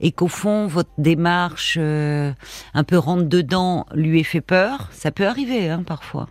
Et 0.00 0.12
qu'au 0.12 0.28
fond, 0.28 0.66
votre 0.66 0.90
démarche 0.98 1.76
euh, 1.80 2.32
un 2.74 2.84
peu 2.84 2.98
rentre 2.98 3.24
dedans 3.24 3.86
lui 3.94 4.20
ait 4.20 4.24
fait 4.24 4.40
peur. 4.40 4.88
Ça 4.92 5.10
peut 5.10 5.26
arriver, 5.26 5.68
hein, 5.70 5.82
parfois. 5.84 6.28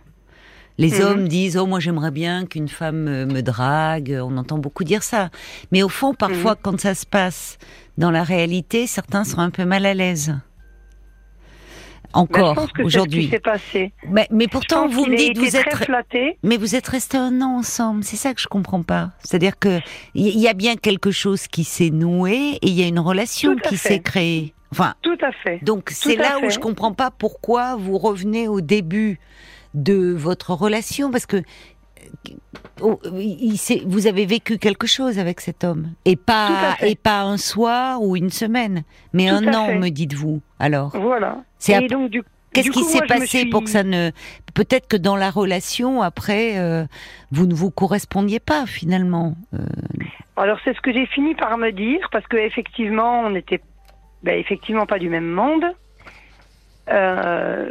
Les 0.78 1.00
Mhm. 1.00 1.06
hommes 1.06 1.28
disent 1.28 1.56
oh 1.56 1.66
moi 1.66 1.80
j'aimerais 1.80 2.12
bien 2.12 2.46
qu'une 2.46 2.68
femme 2.68 3.08
euh, 3.08 3.26
me 3.26 3.42
drague. 3.42 4.16
On 4.22 4.36
entend 4.36 4.58
beaucoup 4.58 4.84
dire 4.84 5.02
ça. 5.02 5.30
Mais 5.72 5.82
au 5.82 5.88
fond, 5.88 6.14
parfois, 6.14 6.54
quand 6.54 6.80
ça 6.80 6.94
se 6.94 7.04
passe 7.04 7.58
dans 7.98 8.10
la 8.12 8.22
réalité, 8.22 8.86
certains 8.86 9.24
sont 9.24 9.40
un 9.40 9.50
peu 9.50 9.64
mal 9.64 9.84
à 9.86 9.92
l'aise. 9.94 10.34
Encore 12.12 12.54
Ben, 12.54 12.66
que 12.74 12.82
aujourd'hui. 12.82 13.30
Passé. 13.42 13.92
Mais, 14.08 14.26
mais 14.30 14.48
pourtant, 14.48 14.88
vous 14.88 15.06
me 15.06 15.16
dites, 15.16 15.38
vous 15.38 15.56
êtes, 15.56 15.74
flatté. 15.84 16.38
mais 16.42 16.56
vous 16.56 16.74
êtes 16.74 16.88
restés 16.88 17.18
un 17.18 17.40
an 17.42 17.58
ensemble. 17.58 18.04
C'est 18.04 18.16
ça 18.16 18.34
que 18.34 18.40
je 18.40 18.48
comprends 18.48 18.82
pas. 18.82 19.10
C'est-à-dire 19.22 19.58
que 19.58 19.78
il 20.14 20.38
y 20.38 20.48
a 20.48 20.54
bien 20.54 20.76
quelque 20.76 21.10
chose 21.10 21.46
qui 21.48 21.64
s'est 21.64 21.90
noué 21.90 22.58
et 22.62 22.66
il 22.68 22.72
y 22.74 22.82
a 22.82 22.86
une 22.86 22.98
relation 22.98 23.56
qui 23.56 23.76
s'est 23.76 24.00
créée. 24.00 24.54
Enfin, 24.70 24.94
Tout 25.00 25.16
à 25.22 25.32
fait. 25.32 25.64
donc 25.64 25.88
c'est 25.90 26.16
là 26.16 26.40
où 26.44 26.50
je 26.50 26.58
comprends 26.58 26.92
pas 26.92 27.10
pourquoi 27.10 27.76
vous 27.76 27.96
revenez 27.96 28.48
au 28.48 28.60
début 28.60 29.18
de 29.72 30.12
votre 30.14 30.52
relation 30.52 31.10
parce 31.10 31.24
que 31.24 31.42
oh, 32.80 32.98
il 33.14 33.56
s'est- 33.58 33.82
vous 33.86 34.06
avez 34.06 34.26
vécu 34.26 34.58
quelque 34.58 34.86
chose 34.86 35.18
avec 35.18 35.40
cet 35.40 35.64
homme 35.64 35.92
et 36.04 36.16
pas 36.16 36.76
et 36.82 36.94
pas 36.96 37.22
un 37.22 37.36
soir 37.36 38.02
ou 38.02 38.16
une 38.16 38.30
semaine, 38.30 38.82
mais 39.12 39.28
Tout 39.28 39.34
un 39.36 39.54
an, 39.54 39.66
fait. 39.66 39.78
me 39.78 39.88
dites-vous. 39.90 40.40
Alors, 40.58 40.90
Voilà. 40.96 41.38
C'est 41.58 41.72
Et 41.72 41.76
ap- 41.76 41.86
donc, 41.90 42.10
du 42.10 42.22
qu'est-ce 42.52 42.70
qui 42.70 42.84
s'est 42.84 43.06
passé 43.06 43.26
suis- 43.40 43.50
pour 43.50 43.62
que 43.64 43.70
ça 43.70 43.82
ne 43.84 44.10
peut-être 44.54 44.88
que 44.88 44.96
dans 44.96 45.16
la 45.16 45.30
relation 45.30 46.02
après 46.02 46.58
euh, 46.58 46.84
vous 47.30 47.46
ne 47.46 47.54
vous 47.54 47.70
correspondiez 47.70 48.40
pas 48.40 48.64
finalement. 48.66 49.36
Euh, 49.54 49.58
Alors 50.36 50.58
c'est 50.64 50.74
ce 50.74 50.80
que 50.80 50.92
j'ai 50.92 51.06
fini 51.06 51.34
par 51.34 51.58
me 51.58 51.70
dire 51.72 52.08
parce 52.12 52.26
que 52.26 52.36
effectivement 52.36 53.20
on 53.20 53.30
n'était 53.30 53.60
ben, 54.22 54.38
effectivement 54.38 54.86
pas 54.86 54.98
du 54.98 55.08
même 55.10 55.28
monde. 55.30 55.64
Euh, 56.90 57.70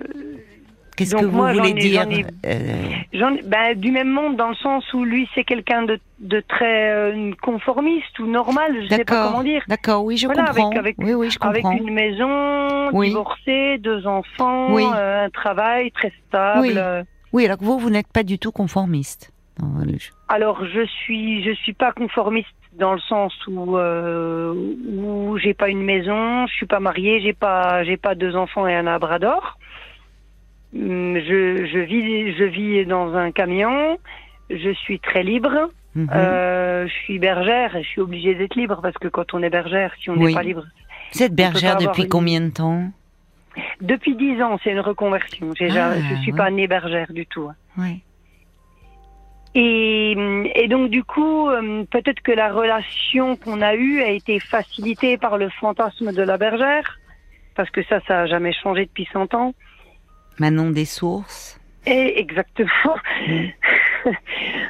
Qu'est-ce 0.98 1.16
que 1.16 1.26
vous 1.26 1.42
voulez 1.48 1.70
ai- 1.70 1.74
dire 1.74 2.02
ai- 2.10 2.26
euh, 2.46 3.38
ben, 3.46 3.80
du 3.80 3.92
même 3.92 4.10
monde 4.10 4.36
dans 4.36 4.50
le 4.50 4.56
sens 4.56 4.84
où 4.94 5.04
lui 5.06 5.30
c'est 5.36 5.44
quelqu'un 5.44 5.84
de, 5.84 6.00
de 6.20 6.42
très 6.48 6.92
euh, 6.92 7.32
conformiste 7.42 8.18
ou 8.20 8.26
normal, 8.26 8.76
je 8.84 8.88
sais 8.90 9.04
pas 9.06 9.14
D'accord. 9.14 9.32
comment 9.32 9.44
dire. 9.44 9.64
D'accord, 9.68 10.04
oui, 10.04 10.18
je 10.18 10.26
Voilà, 10.26 10.46
comprends. 10.48 10.70
avec- 10.72 10.80
avec- 10.80 10.96
oui, 10.98 11.14
oui, 11.14 11.30
je 11.30 11.38
Avec 11.42 11.62
comprends. 11.64 11.78
une 11.78 11.94
maison, 11.94 12.90
Oui. 12.94 13.10
divorcée, 13.10 13.78
deux 13.78 14.06
enfants, 14.08 14.74
Oui. 14.74 14.84
euh, 14.96 15.26
un 15.26 15.30
travail 15.30 15.92
très 15.92 16.12
stable. 16.28 16.62
Oui. 16.62 16.74
Oui, 17.34 17.46
alors 17.46 17.58
que 17.58 17.64
vous, 17.66 17.78
vous 17.78 17.90
n'êtes 17.90 18.12
pas 18.12 18.24
du 18.24 18.40
tout 18.40 18.52
conformiste. 18.52 19.32
Alors 20.30 20.64
je 20.66 20.86
suis 20.86 21.44
je 21.44 21.52
suis 21.52 21.74
pas 21.74 21.92
conformiste 21.92 22.48
dans 22.74 22.94
le 22.94 23.00
sens 23.00 23.34
où 23.48 23.76
euh, 23.78 24.54
où 24.54 25.38
j'ai 25.40 25.54
pas 25.56 25.70
une 25.70 25.82
maison, 25.82 26.46
je 26.48 26.54
suis 26.54 26.68
pas 26.68 26.80
mariée, 26.80 27.20
j'ai 27.22 27.34
pas 27.34 27.84
j'ai 27.84 27.98
pas 27.98 28.14
deux 28.14 28.36
enfants 28.36 28.68
et 28.68 28.76
un 28.76 28.84
labrador. 28.84 29.58
Hum, 30.76 31.16
Je 31.20 31.66
je 31.66 31.80
vis 31.80 32.34
je 32.38 32.44
vis 32.44 32.86
dans 32.86 33.16
un 33.16 33.32
camion, 33.32 33.98
je 34.50 34.72
suis 34.74 35.00
très 35.00 35.24
libre. 35.24 35.70
Mhm. 35.96 36.10
Euh, 36.14 36.88
je 36.88 36.94
suis 36.94 37.18
bergère 37.20 37.76
et 37.76 37.84
je 37.84 37.88
suis 37.88 38.02
obligée 38.02 38.36
d'être 38.36 38.56
libre 38.56 38.80
parce 38.84 38.98
que 39.00 39.08
quand 39.08 39.34
on 39.34 39.42
est 39.42 39.50
bergère, 39.50 39.94
si 40.00 40.10
on 40.12 40.16
n'est 40.16 40.26
Oui. 40.26 40.34
pas 40.34 40.44
libre. 40.44 40.64
Vous 41.14 41.24
êtes 41.24 41.34
bergère 41.34 41.78
depuis 41.78 42.04
une- 42.04 42.10
combien 42.10 42.42
de 42.42 42.50
temps 42.50 42.84
Depuis 43.82 44.16
dix 44.16 44.40
ans, 44.44 44.60
c'est 44.64 44.72
une 44.72 44.82
reconversion. 44.82 45.52
Ja- 45.56 45.94
Ah, 45.94 45.96
je 45.98 46.16
suis 46.22 46.32
ouais. 46.34 46.38
pas 46.38 46.52
née 46.52 46.68
bergère 46.68 47.12
du 47.12 47.26
tout. 47.26 47.50
Oui. 47.78 48.04
Et, 49.56 50.12
et 50.56 50.68
donc 50.68 50.90
du 50.92 51.04
coup, 51.04 51.50
euh, 51.50 51.84
peut-être 51.90 52.22
que 52.22 52.32
la 52.32 52.52
relation 52.52 53.36
qu'on 53.38 53.62
a 53.62 53.74
eue 53.74 54.02
a 54.04 54.10
été 54.12 54.40
facilitée 54.40 55.18
par 55.18 55.38
le 55.38 55.50
fantasme 55.50 56.12
de 56.14 56.22
la 56.22 56.38
bergère, 56.38 57.00
parce 57.56 57.72
que 57.72 57.82
ça, 57.86 58.00
ça 58.08 58.22
a 58.22 58.26
jamais 58.28 58.54
changé 58.54 58.86
depuis 58.86 59.08
100 59.12 59.34
ans. 59.34 59.56
Manon 60.40 60.70
des 60.72 60.86
sources. 60.86 61.60
Et 61.86 62.20
exactement. 62.20 62.96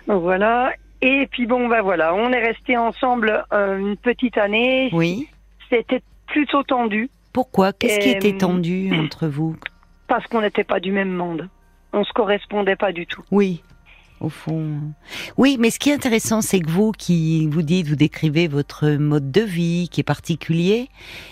Donc 0.07 0.21
voilà. 0.23 0.73
Et 1.01 1.27
puis 1.31 1.45
bon, 1.45 1.67
ben 1.67 1.81
voilà, 1.81 2.13
on 2.15 2.31
est 2.31 2.43
restés 2.43 2.77
ensemble 2.77 3.43
euh, 3.53 3.77
une 3.77 3.97
petite 3.97 4.37
année. 4.37 4.89
Oui. 4.93 5.27
C'était 5.69 6.01
plutôt 6.27 6.63
tendu 6.63 7.09
Pourquoi? 7.33 7.73
Qu'est-ce 7.73 7.99
qui 7.99 8.09
Euh, 8.13 8.17
était 8.17 8.37
tendu 8.37 8.91
entre 8.95 9.27
vous? 9.27 9.55
Parce 10.07 10.25
qu'on 10.27 10.41
n'était 10.41 10.63
pas 10.63 10.79
du 10.79 10.91
même 10.91 11.11
monde. 11.11 11.49
On 11.93 12.03
se 12.03 12.11
correspondait 12.13 12.75
pas 12.75 12.91
du 12.91 13.05
tout. 13.05 13.21
Oui, 13.31 13.63
au 14.19 14.29
fond. 14.29 14.79
Oui, 15.37 15.57
mais 15.59 15.69
ce 15.69 15.79
qui 15.79 15.89
est 15.89 15.93
intéressant, 15.93 16.41
c'est 16.41 16.59
que 16.59 16.69
vous, 16.69 16.91
qui 16.91 17.47
vous 17.47 17.61
dites, 17.61 17.87
vous 17.87 17.95
décrivez 17.95 18.47
votre 18.47 18.89
mode 18.89 19.31
de 19.31 19.41
vie 19.41 19.89
qui 19.91 20.01
est 20.01 20.03
particulier, 20.03 20.89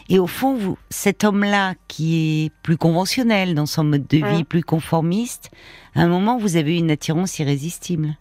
et 0.10 0.20
au 0.20 0.28
fond, 0.28 0.56
vous, 0.56 0.78
cet 0.90 1.24
homme-là 1.24 1.74
qui 1.88 2.46
est 2.46 2.54
plus 2.64 2.78
conventionnel 2.78 3.56
dans 3.56 3.66
son 3.66 3.84
mode 3.84 4.08
de 4.08 4.18
vie, 4.18 4.42
Mm. 4.42 4.46
plus 4.46 4.64
conformiste, 4.64 5.52
à 5.96 6.02
un 6.02 6.08
moment, 6.08 6.38
vous 6.38 6.58
avez 6.58 6.78
une 6.78 6.92
attirance 6.92 7.40
irrésistible. 7.40 8.16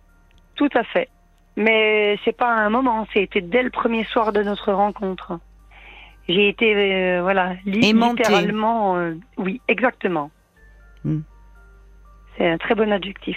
Tout 0.55 0.71
à 0.75 0.85
fait. 0.85 1.09
Mais 1.57 2.19
c'est 2.25 2.37
pas 2.37 2.51
un 2.53 2.71
moment, 2.71 3.07
c'était 3.13 3.41
dès 3.41 3.63
le 3.63 3.71
premier 3.71 4.05
soir 4.05 4.33
de 4.33 4.43
notre 4.43 4.73
rencontre. 4.73 5.39
J'ai 6.29 6.49
été, 6.49 6.75
euh, 6.75 7.23
voilà, 7.23 7.55
littéralement, 7.67 8.97
euh, 8.97 9.15
oui, 9.37 9.61
exactement. 9.69 10.31
Hmm. 11.05 11.21
C'est 12.37 12.49
un 12.49 12.59
très 12.59 12.75
bon 12.75 12.91
adjectif. 12.91 13.37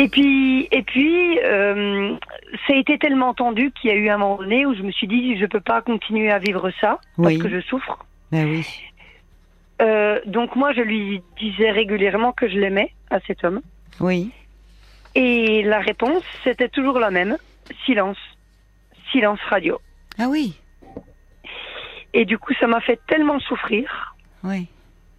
Et 0.00 0.08
puis, 0.08 0.66
et 0.72 0.82
puis, 0.82 1.38
euh, 1.40 2.16
ça 2.66 2.72
a 2.72 2.76
été 2.76 2.98
tellement 2.98 3.34
tendu 3.34 3.70
qu'il 3.72 3.90
y 3.90 3.92
a 3.92 3.96
eu 3.96 4.08
un 4.08 4.16
moment 4.16 4.36
donné 4.38 4.64
où 4.64 4.74
je 4.74 4.82
me 4.82 4.90
suis 4.92 5.06
dit, 5.06 5.36
je 5.38 5.44
peux 5.44 5.60
pas 5.60 5.82
continuer 5.82 6.30
à 6.30 6.38
vivre 6.38 6.70
ça 6.80 6.98
parce 7.22 7.36
que 7.36 7.48
je 7.50 7.60
souffre. 7.60 8.04
Ben 8.32 8.48
oui. 8.48 8.66
Euh, 9.82 10.18
donc 10.24 10.56
moi, 10.56 10.72
je 10.72 10.80
lui 10.80 11.22
disais 11.38 11.70
régulièrement 11.70 12.32
que 12.32 12.48
je 12.48 12.58
l'aimais 12.58 12.92
à 13.10 13.20
cet 13.26 13.44
homme. 13.44 13.60
Oui. 14.00 14.30
Et 15.14 15.62
la 15.64 15.80
réponse, 15.80 16.22
c'était 16.44 16.68
toujours 16.68 16.98
la 16.98 17.10
même. 17.10 17.36
Silence. 17.84 18.18
Silence 19.12 19.40
radio. 19.48 19.78
Ah 20.18 20.28
oui. 20.28 20.54
Et 22.14 22.24
du 22.24 22.38
coup, 22.38 22.54
ça 22.58 22.66
m'a 22.66 22.80
fait 22.80 23.00
tellement 23.06 23.38
souffrir 23.40 24.14
Oui. 24.44 24.66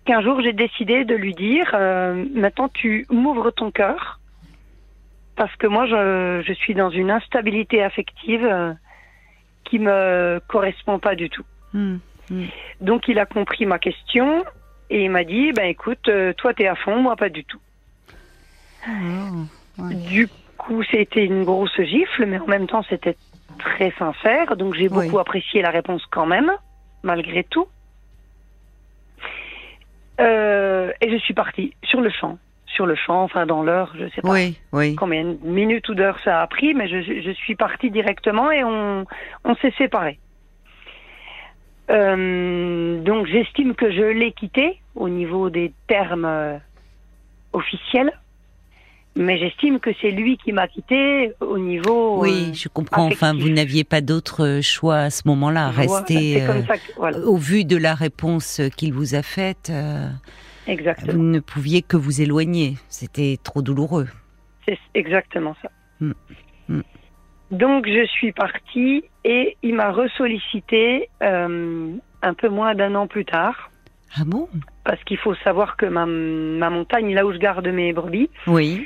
qu'un 0.05 0.21
jour, 0.21 0.41
j'ai 0.41 0.53
décidé 0.53 1.05
de 1.05 1.13
lui 1.15 1.33
dire, 1.35 1.69
euh, 1.73 2.25
maintenant, 2.33 2.69
tu 2.69 3.05
m'ouvres 3.11 3.51
ton 3.51 3.69
cœur. 3.69 4.19
Parce 5.35 5.55
que 5.55 5.67
moi, 5.67 5.85
je, 5.87 6.43
je 6.45 6.53
suis 6.53 6.73
dans 6.73 6.89
une 6.89 7.09
instabilité 7.09 7.81
affective 7.83 8.45
euh, 8.45 8.73
qui 9.63 9.79
me 9.79 10.39
correspond 10.47 10.99
pas 10.99 11.15
du 11.15 11.29
tout. 11.29 11.45
Hmm. 11.73 11.97
Donc, 12.79 13.07
il 13.07 13.17
a 13.19 13.25
compris 13.25 13.65
ma 13.65 13.79
question 13.79 14.43
et 14.89 15.05
il 15.05 15.09
m'a 15.09 15.23
dit, 15.23 15.51
ben 15.53 15.65
écoute, 15.65 16.07
euh, 16.09 16.33
toi, 16.33 16.53
t'es 16.53 16.67
à 16.67 16.75
fond, 16.75 17.01
moi, 17.01 17.15
pas 17.15 17.29
du 17.29 17.43
tout. 17.43 17.59
Oh. 18.87 19.81
Ouais. 19.81 19.95
Du 19.95 20.27
coup, 20.57 20.83
c'était 20.83 21.25
une 21.25 21.43
grosse 21.43 21.79
gifle, 21.81 22.25
mais 22.25 22.39
en 22.39 22.47
même 22.47 22.67
temps, 22.67 22.83
c'était 22.89 23.17
très 23.59 23.91
sincère. 23.97 24.55
Donc, 24.57 24.75
j'ai 24.75 24.87
Oui. 24.89 25.05
beaucoup 25.05 25.19
apprécié 25.19 25.61
la 25.61 25.69
réponse 25.71 26.05
quand 26.11 26.25
même, 26.25 26.51
malgré 27.03 27.43
tout. 27.43 27.67
Euh, 30.19 30.91
et 31.01 31.09
je 31.09 31.17
suis 31.17 31.33
partie 31.33 31.73
sur 31.83 32.01
le 32.01 32.09
champ. 32.09 32.37
Sur 32.75 32.85
le 32.85 32.95
champ, 32.95 33.23
enfin, 33.23 33.45
dans 33.45 33.63
l'heure, 33.63 33.93
je 33.99 34.05
sais 34.15 34.21
pas 34.21 34.31
Oui, 34.31 34.57
oui. 34.71 34.95
combien 34.95 35.23
de 35.25 35.37
minutes 35.43 35.89
ou 35.89 35.93
d'heures 35.93 36.19
ça 36.23 36.41
a 36.41 36.47
pris, 36.47 36.73
mais 36.73 36.87
je, 36.87 37.21
je 37.21 37.31
suis 37.31 37.55
partie 37.55 37.91
directement 37.91 38.49
et 38.51 38.63
on, 38.63 39.05
on 39.43 39.55
s'est 39.55 39.73
séparés. 39.77 40.19
Euh, 41.89 43.01
donc, 43.01 43.27
j'estime 43.27 43.75
que 43.75 43.91
je 43.91 44.03
l'ai 44.03 44.31
quitté 44.31 44.79
au 44.95 45.09
niveau 45.09 45.49
des 45.49 45.73
termes 45.87 46.25
euh, 46.25 46.57
officiels. 47.53 48.11
Mais 49.17 49.37
j'estime 49.37 49.81
que 49.81 49.89
c'est 49.99 50.11
lui 50.11 50.37
qui 50.37 50.53
m'a 50.53 50.69
quitté 50.69 51.33
au 51.41 51.57
niveau. 51.57 52.21
Oui, 52.21 52.51
euh, 52.51 52.53
je 52.53 52.69
comprends. 52.69 53.07
Enfin, 53.07 53.33
vous 53.33 53.49
n'aviez 53.49 53.83
pas 53.83 53.99
d'autre 53.99 54.61
choix 54.63 54.99
à 54.99 55.09
ce 55.09 55.23
moment-là. 55.25 55.71
voilà, 55.73 55.97
Rester 55.97 56.43
comme 56.47 56.65
ça 56.65 56.77
que, 56.77 56.93
voilà, 56.95 57.17
au 57.19 57.35
vu 57.35 57.65
de 57.65 57.75
la 57.75 57.93
réponse 57.93 58.61
qu'il 58.77 58.93
vous 58.93 59.13
a 59.13 59.21
faite, 59.21 59.69
vous 61.09 61.17
ne 61.23 61.39
pouviez 61.39 61.81
que 61.81 61.97
vous 61.97 62.21
éloigner. 62.21 62.75
C'était 62.89 63.37
trop 63.43 63.61
douloureux. 63.61 64.07
C'est 64.67 64.77
exactement 64.93 65.55
ça. 65.61 65.69
Mm. 65.99 66.11
Mm. 66.69 66.81
Donc 67.51 67.87
je 67.87 68.05
suis 68.05 68.31
partie 68.31 69.03
et 69.25 69.57
il 69.61 69.75
m'a 69.75 69.91
ressollicité 69.91 71.09
euh, 71.21 71.91
un 72.21 72.33
peu 72.33 72.47
moins 72.49 72.75
d'un 72.75 72.95
an 72.95 73.07
plus 73.07 73.25
tard. 73.25 73.71
Ah 74.15 74.23
bon? 74.25 74.47
Parce 74.83 75.03
qu'il 75.03 75.17
faut 75.17 75.35
savoir 75.35 75.77
que 75.77 75.85
ma, 75.85 76.05
ma 76.05 76.69
montagne, 76.69 77.13
là 77.13 77.25
où 77.25 77.33
je 77.33 77.37
garde 77.37 77.67
mes 77.67 77.93
brebis, 77.93 78.29
Oui. 78.47 78.85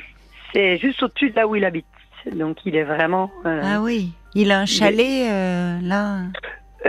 c'est 0.52 0.78
juste 0.78 1.02
au-dessus 1.02 1.30
de 1.30 1.36
là 1.36 1.46
où 1.46 1.56
il 1.56 1.64
habite. 1.64 1.84
Donc 2.32 2.58
il 2.64 2.74
est 2.76 2.84
vraiment... 2.84 3.30
euh, 3.44 3.60
Ah 3.62 3.80
oui. 3.82 4.12
Il 4.34 4.50
a 4.50 4.60
un 4.60 4.66
chalet 4.66 5.30
euh, 5.30 5.78
là? 5.82 6.22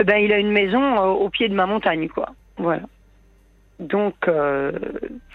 ben, 0.04 0.16
il 0.18 0.32
a 0.32 0.38
une 0.38 0.50
maison 0.52 0.98
au 0.98 1.28
pied 1.30 1.48
de 1.48 1.54
ma 1.54 1.66
montagne, 1.66 2.08
quoi. 2.08 2.34
Voilà. 2.58 2.82
Donc, 3.80 4.14
euh, 4.26 4.72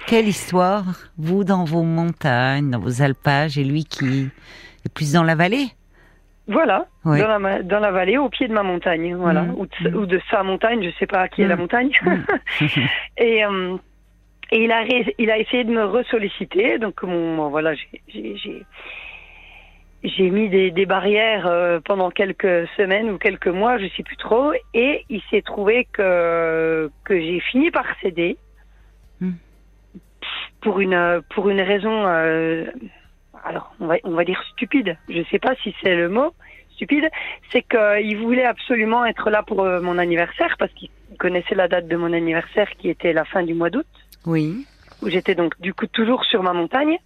Quelle 0.08 0.28
histoire 0.28 0.84
Vous 1.18 1.44
dans 1.44 1.64
vos 1.64 1.84
montagnes, 1.84 2.70
dans 2.72 2.80
vos 2.80 3.02
alpages, 3.02 3.58
et 3.58 3.64
lui 3.64 3.86
qui 3.86 4.30
est 4.86 4.94
plus 4.94 5.14
dans 5.14 5.24
la 5.24 5.36
vallée? 5.36 5.68
voilà, 6.46 6.88
Oui. 7.06 7.20
dans, 7.20 7.28
la, 7.30 7.40
ma- 7.40 7.62
dans 7.64 7.80
la 7.80 7.92
vallée, 7.92 8.18
au 8.18 8.28
pied 8.28 8.50
de 8.50 8.54
ma 8.54 8.64
montagne, 8.64 9.16
voilà. 9.16 9.44
Mm. 9.44 9.56
Ou, 9.58 9.66
de, 9.82 9.96
ou 9.98 10.06
de 10.06 10.20
sa 10.30 10.44
montagne, 10.44 10.84
je 10.84 10.90
sais 11.00 11.08
pas 11.08 11.30
qui 11.30 11.42
est 11.42 11.48
la 11.48 11.56
Mm. 11.56 11.60
montagne. 11.60 11.92
et, 13.18 13.46
euh, 13.46 13.78
et 14.52 14.66
il 14.66 14.72
a, 14.74 14.82
ré- 14.82 15.16
il 15.18 15.32
a 15.32 15.38
essayé 15.38 15.64
de 15.64 15.72
me 15.72 15.86
ressolliciter. 15.86 16.80
Donc, 16.80 16.96
bon, 17.06 17.48
voilà, 17.50 17.74
j'ai- 17.76 18.66
j'ai 20.04 20.30
mis 20.30 20.50
des, 20.50 20.72
des 20.72 20.86
barrières 20.86 21.48
euh, 21.48 21.80
pendant 21.80 22.10
quelques 22.12 22.68
semaines 22.76 23.10
ou 23.10 23.18
quelques 23.18 23.48
mois, 23.48 23.78
je 23.78 23.88
sais 23.96 24.04
plus 24.04 24.18
trop. 24.18 24.52
Et 24.74 25.06
il 25.10 25.22
s'est 25.30 25.42
trouvé 25.42 25.88
que, 25.92 26.92
que 27.06 27.20
j'ai 27.20 27.40
fini 27.40 27.72
par 27.72 27.86
céder 28.02 28.38
Hmm. 29.20 29.34
Pour 30.62 30.80
une 30.80 31.22
pour 31.34 31.50
une 31.50 31.62
raison, 31.62 32.08
euh, 32.08 32.66
alors 33.44 33.74
on 33.80 33.88
va 33.88 33.96
on 34.04 34.12
va 34.12 34.24
dire 34.24 34.42
stupide. 34.54 34.98
Je 35.10 35.24
sais 35.30 35.40
pas 35.40 35.56
si 35.64 35.74
c'est 35.82 35.96
le 35.96 36.10
mot 36.10 36.34
stupide. 36.72 37.10
C'est 37.52 37.64
qu'il 37.64 38.18
voulait 38.18 38.46
absolument 38.46 39.06
être 39.06 39.30
là 39.30 39.44
pour 39.44 39.62
euh, 39.62 39.82
mon 39.82 39.98
anniversaire 39.98 40.56
parce 40.58 40.72
qu'il 40.74 40.90
connaissait 41.20 41.56
la 41.56 41.68
date 41.68 41.88
de 41.88 41.96
mon 41.96 42.12
anniversaire 42.14 42.70
qui 42.80 42.90
était 42.90 43.14
la 43.14 43.26
fin 43.26 43.44
du 43.44 43.54
mois 43.54 43.70
d'août. 43.70 43.88
Oui. 44.26 44.66
Où 45.02 45.10
j'étais 45.10 45.36
donc 45.36 45.60
du 45.62 45.74
coup 45.74 45.88
toujours 45.88 46.24
sur 46.26 46.44
ma 46.44 46.54
montagne. 46.54 46.98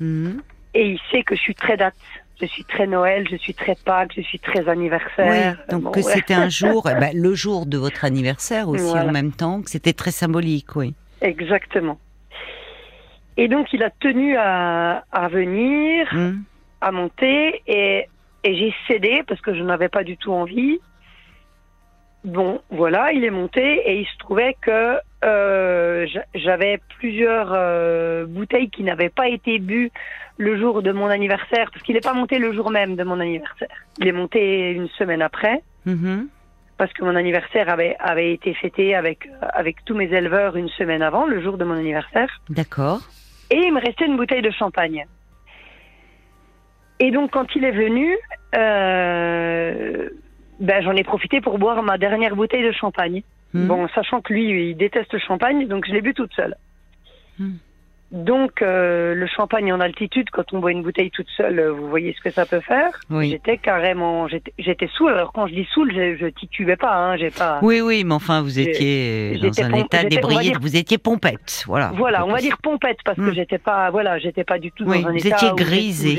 Mhm. 0.00 0.42
Et 0.74 0.86
il 0.90 1.00
sait 1.10 1.22
que 1.22 1.34
je 1.34 1.40
suis 1.40 1.54
très 1.54 1.76
date. 1.76 1.94
Je 2.40 2.46
suis 2.46 2.64
très 2.64 2.86
Noël, 2.86 3.26
je 3.30 3.36
suis 3.36 3.52
très 3.52 3.74
Pâques, 3.74 4.12
je 4.16 4.22
suis 4.22 4.38
très 4.38 4.66
anniversaire. 4.68 5.56
Oui, 5.58 5.72
donc 5.72 5.82
Bon, 5.82 5.90
que 5.90 5.98
ouais. 6.00 6.12
c'était 6.14 6.32
un 6.34 6.48
jour, 6.60 6.88
eh 6.90 6.98
ben, 6.98 7.10
le 7.14 7.34
jour 7.34 7.66
de 7.66 7.76
votre 7.76 8.04
anniversaire 8.04 8.68
aussi 8.68 8.84
Voilà. 8.84 9.10
en 9.10 9.12
même 9.12 9.32
temps, 9.32 9.60
que 9.60 9.68
c'était 9.68 9.92
très 9.92 10.10
symbolique, 10.10 10.74
oui. 10.76 10.94
Exactement. 11.20 11.98
Et 13.36 13.46
donc 13.48 13.72
il 13.74 13.82
a 13.82 13.90
tenu 13.90 14.36
à, 14.38 15.04
à 15.12 15.28
venir, 15.28 16.08
Mhm. 16.14 16.42
à 16.80 16.92
monter, 16.92 17.62
et, 17.66 18.06
et 18.44 18.54
j'ai 18.56 18.74
cédé 18.88 19.22
parce 19.28 19.40
que 19.42 19.54
je 19.54 19.62
n'avais 19.62 19.88
pas 19.90 20.02
du 20.04 20.16
tout 20.16 20.32
envie. 20.32 20.78
Bon, 22.24 22.60
voilà, 22.70 23.12
il 23.12 23.24
est 23.24 23.30
monté 23.30 23.62
et 23.86 24.00
il 24.00 24.06
se 24.06 24.16
trouvait 24.18 24.54
que 24.60 24.98
euh, 25.24 26.06
j'a- 26.06 26.24
j'avais 26.34 26.78
plusieurs 26.98 27.50
euh, 27.54 28.26
bouteilles 28.26 28.68
qui 28.70 28.82
n'avaient 28.82 29.08
pas 29.10 29.28
été 29.28 29.58
bues 29.58 29.90
le 30.40 30.56
jour 30.58 30.80
de 30.82 30.90
mon 30.90 31.08
anniversaire, 31.08 31.70
parce 31.70 31.82
qu'il 31.84 31.94
n'est 31.94 32.00
pas 32.00 32.14
monté 32.14 32.38
le 32.38 32.52
jour 32.54 32.70
même 32.70 32.96
de 32.96 33.04
mon 33.04 33.20
anniversaire. 33.20 33.68
Il 33.98 34.08
est 34.08 34.12
monté 34.12 34.70
une 34.70 34.88
semaine 35.00 35.20
après, 35.20 35.62
Mhm. 35.84 36.28
parce 36.78 36.90
que 36.94 37.04
mon 37.04 37.14
anniversaire 37.14 37.68
avait, 37.68 37.94
avait 37.98 38.32
été 38.32 38.54
fêté 38.54 38.94
avec, 38.94 39.28
avec 39.42 39.84
tous 39.84 39.94
mes 39.94 40.10
éleveurs 40.20 40.56
une 40.56 40.70
semaine 40.70 41.02
avant, 41.02 41.26
le 41.26 41.42
jour 41.42 41.58
de 41.58 41.64
mon 41.64 41.74
anniversaire. 41.74 42.30
D'accord. 42.48 43.00
Et 43.50 43.58
il 43.66 43.74
me 43.74 43.80
restait 43.80 44.06
une 44.06 44.16
bouteille 44.16 44.40
de 44.40 44.50
champagne. 44.50 45.04
Et 47.00 47.10
donc, 47.10 47.30
quand 47.32 47.54
il 47.54 47.64
est 47.64 47.72
venu, 47.84 48.16
euh, 48.54 50.08
ben, 50.58 50.82
j'en 50.82 50.96
ai 50.96 51.04
profité 51.04 51.40
pour 51.42 51.58
boire 51.58 51.82
ma 51.82 51.98
dernière 51.98 52.34
bouteille 52.34 52.64
de 52.64 52.72
champagne. 52.72 53.22
Mhm. 53.52 53.66
Bon, 53.66 53.88
sachant 53.94 54.20
que 54.22 54.32
lui, 54.32 54.70
il 54.70 54.76
déteste 54.76 55.12
le 55.12 55.18
champagne, 55.18 55.66
donc 55.66 55.84
je 55.86 55.92
l'ai 55.92 56.00
bu 56.00 56.14
toute 56.14 56.32
seule. 56.34 56.54
Hmm. 57.38 57.56
Donc, 58.12 58.60
euh, 58.60 59.14
le 59.14 59.26
champagne 59.28 59.72
en 59.72 59.78
altitude, 59.78 60.30
quand 60.30 60.52
on 60.52 60.58
boit 60.58 60.72
une 60.72 60.82
bouteille 60.82 61.12
toute 61.12 61.28
seule, 61.36 61.60
euh, 61.60 61.72
vous 61.72 61.88
voyez 61.88 62.12
ce 62.12 62.20
que 62.20 62.30
ça 62.30 62.44
peut 62.44 62.58
faire. 62.60 62.90
Oui. 63.08 63.30
J'étais 63.30 63.56
carrément, 63.56 64.26
j'étais- 64.26 64.52
j'étais 64.58 64.88
saoule. 64.96 65.12
Alors 65.12 65.32
quand 65.32 65.46
je 65.46 65.54
dis 65.54 65.68
saoule, 65.72 65.92
je, 65.94 66.16
je 66.16 66.26
titubais 66.26 66.74
pas, 66.76 66.92
hein, 66.92 67.16
j'ai 67.16 67.30
pas. 67.30 67.60
Oui, 67.62 67.80
oui, 67.80 68.02
mais 68.04 68.14
enfin, 68.14 68.42
vous 68.42 68.58
étiez 68.58 69.34
dans 69.36 69.42
j'étais 69.42 69.62
un 69.62 69.72
état 69.74 70.02
dire- 70.04 70.58
vous 70.60 70.76
étiez 70.76 70.98
pompette, 70.98 71.62
voilà. 71.68 71.92
Voilà, 71.94 72.26
on 72.26 72.32
va 72.32 72.40
dire 72.40 72.58
pompette 72.58 72.98
parce 73.04 73.16
que 73.16 73.30
Hmm. 73.30 73.34
j'étais 73.34 73.58
pas, 73.58 73.90
voilà, 73.90 74.18
j'étais 74.18 74.42
pas 74.44 74.58
du 74.58 74.72
tout 74.72 74.84
Oui, 74.86 75.02
dans 75.02 75.08
un 75.08 75.12
vous 75.12 75.18
état 75.18 75.36
étiez 75.36 75.48
j'ai- 75.48 75.52
où 75.52 75.56
grisée. 75.56 76.18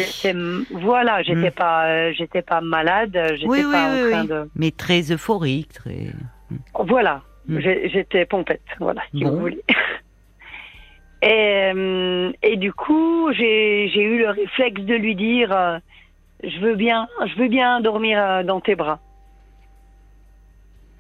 Voilà, 0.72 1.22
j'étais 1.24 1.50
Hmm. 1.50 1.54
pas, 1.54 1.88
euh, 1.88 2.14
j'étais 2.18 2.42
pas 2.42 2.62
malade, 2.62 3.18
j'étais 3.36 3.48
Oui, 3.48 3.64
oui, 3.66 3.72
pas 3.72 3.84
en 3.90 4.10
train 4.10 4.22
oui. 4.22 4.28
de. 4.30 4.50
Mais 4.56 4.72
très 4.72 5.12
euphorique, 5.12 5.74
très. 5.74 6.08
Voilà, 6.86 7.22
Hmm. 7.48 7.60
j'ai- 7.60 7.90
j'étais 7.90 8.26
pompette, 8.26 8.62
voilà, 8.80 9.02
si 9.14 9.24
Bon. 9.26 9.32
vous 9.32 9.40
voulez. 9.40 9.62
Et, 11.22 11.72
euh, 11.76 12.32
et 12.42 12.58
du 12.58 12.74
coup, 12.74 13.32
j'ai 13.34 14.04
eu 14.04 14.20
le 14.20 14.30
réflexe 14.30 14.82
de 14.82 14.96
lui 14.96 15.16
dire, 15.16 15.52
euh, 15.52 15.78
je 16.44 16.60
veux 16.60 16.76
bien, 16.76 17.08
je 17.26 17.36
veux 17.36 17.48
bien 17.48 17.80
dormir 17.80 18.20
euh, 18.20 18.44
dans 18.44 18.60
tes 18.60 18.76
bras. 18.76 19.00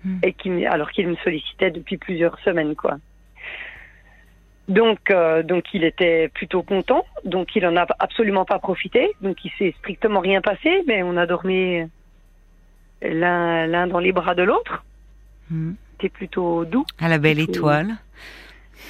Hmm. 0.03 0.19
Et 0.23 0.33
qui, 0.33 0.65
alors 0.65 0.91
qu'il 0.91 1.07
me 1.07 1.15
sollicitait 1.17 1.71
depuis 1.71 1.97
plusieurs 1.97 2.37
semaines, 2.39 2.75
quoi. 2.75 2.97
Donc, 4.67 5.09
euh, 5.09 5.43
donc 5.43 5.65
il 5.73 5.83
était 5.83 6.29
plutôt 6.29 6.61
content. 6.61 7.03
Donc, 7.25 7.55
il 7.55 7.65
en 7.65 7.75
a 7.75 7.85
absolument 7.99 8.45
pas 8.45 8.59
profité. 8.59 9.11
Donc, 9.21 9.43
il 9.43 9.51
s'est 9.57 9.73
strictement 9.79 10.19
rien 10.19 10.41
passé, 10.41 10.83
mais 10.87 11.03
on 11.03 11.17
a 11.17 11.25
dormi 11.25 11.81
l'un 13.01 13.87
dans 13.87 13.99
les 13.99 14.11
bras 14.11 14.35
de 14.35 14.43
l'autre. 14.43 14.83
Mhm. 15.49 15.75
C'était 15.93 16.09
plutôt 16.09 16.65
doux. 16.65 16.85
À 16.99 17.09
la 17.09 17.17
belle 17.17 17.39
étoile. 17.39 17.97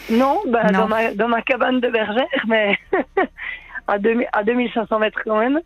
Non, 0.10 0.40
bah, 0.48 0.64
Non. 0.72 0.80
Dans, 0.80 0.88
ma, 0.88 1.14
dans 1.14 1.28
ma 1.28 1.42
cabane 1.42 1.80
de 1.80 1.90
bergère, 1.90 2.26
mais 2.48 2.78
à, 3.88 3.98
2000 4.00 4.28
à 4.34 4.44
2500 4.44 5.00
mètres 5.00 5.20
quand 5.26 5.40
même. 5.40 5.62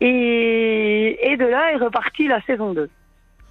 Et, 0.00 1.18
et 1.32 1.36
de 1.36 1.44
là 1.46 1.72
est 1.72 1.76
repartie 1.76 2.28
la 2.28 2.40
saison 2.42 2.72
2. 2.74 2.90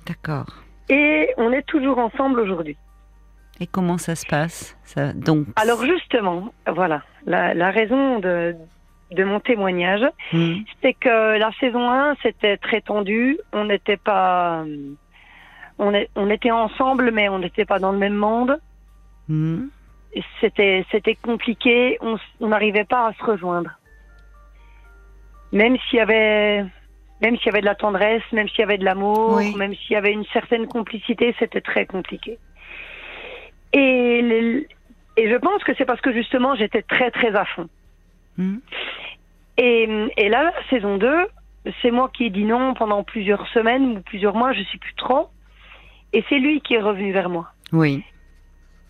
D'accord. 0.05 0.45
Et 0.89 1.29
on 1.37 1.51
est 1.51 1.65
toujours 1.65 1.97
ensemble 1.97 2.39
aujourd'hui. 2.39 2.77
Et 3.59 3.67
comment 3.67 3.97
ça 3.97 4.15
se 4.15 4.25
passe 4.25 4.75
ça, 4.83 5.13
Donc? 5.13 5.47
Alors 5.55 5.83
justement, 5.85 6.53
voilà, 6.67 7.03
la, 7.25 7.53
la 7.53 7.71
raison 7.71 8.19
de, 8.19 8.55
de 9.11 9.23
mon 9.23 9.39
témoignage, 9.39 10.05
Mhm. 10.33 10.63
c'est 10.81 10.93
que 10.93 11.37
la 11.37 11.51
saison 11.59 11.89
1, 11.89 12.15
c'était 12.23 12.57
très 12.57 12.81
tendu. 12.81 13.37
On 13.53 13.65
n'était 13.65 13.97
pas... 13.97 14.63
On, 15.79 15.93
est, 15.93 16.09
on 16.15 16.29
était 16.29 16.51
ensemble, 16.51 17.11
mais 17.11 17.29
on 17.29 17.39
n'était 17.39 17.65
pas 17.65 17.79
dans 17.79 17.91
le 17.91 17.97
même 17.97 18.13
monde. 18.15 18.59
Mhm. 19.29 19.69
c'était 20.41 20.85
c'était 20.91 21.15
compliqué, 21.15 21.97
on 22.01 22.47
n'arrivait 22.47 22.83
pas 22.85 23.07
à 23.07 23.13
se 23.13 23.23
rejoindre. 23.23 23.71
Même 25.51 25.77
s'il 25.89 25.97
y 25.97 26.01
avait 26.01 26.65
même 27.21 27.37
s'il 27.37 27.45
y 27.47 27.49
avait 27.49 27.61
de 27.61 27.65
la 27.65 27.75
tendresse, 27.75 28.23
même 28.33 28.49
s'il 28.49 28.59
y 28.59 28.63
avait 28.63 28.77
de 28.77 28.83
l'amour, 28.85 29.35
Oui. 29.37 29.55
même 29.55 29.73
s'il 29.75 29.91
y 29.91 29.95
avait 29.95 30.11
une 30.11 30.25
certaine 30.25 30.67
complicité, 30.67 31.33
c'était 31.39 31.61
très 31.61 31.85
compliqué. 31.85 32.37
Et 33.71 34.21
les- 34.21 34.67
et 35.15 35.29
je 35.29 35.35
pense 35.37 35.63
que 35.63 35.73
c'est 35.75 35.85
parce 35.85 36.01
que 36.01 36.11
justement 36.11 36.55
j'étais 36.55 36.81
très 36.81 37.11
très 37.11 37.35
à 37.35 37.45
fond. 37.45 37.69
Mhm. 38.37 38.61
Et, 39.57 39.87
et 40.17 40.29
là, 40.29 40.43
la 40.45 40.53
saison 40.69 40.97
2, 40.97 41.27
c'est 41.81 41.91
moi 41.91 42.09
qui 42.11 42.25
ai 42.25 42.29
dit 42.31 42.43
non 42.45 42.73
pendant 42.73 43.03
plusieurs 43.03 43.47
semaines 43.49 43.97
ou 43.97 44.01
plusieurs 44.01 44.35
mois, 44.35 44.51
je 44.53 44.63
sais 44.63 44.77
plus 44.79 44.95
trop. 44.95 45.29
Et 46.11 46.23
c'est 46.29 46.39
lui 46.39 46.59
qui 46.61 46.73
est 46.73 46.81
revenu 46.81 47.11
vers 47.11 47.29
moi. 47.29 47.51
Oui. 47.71 48.03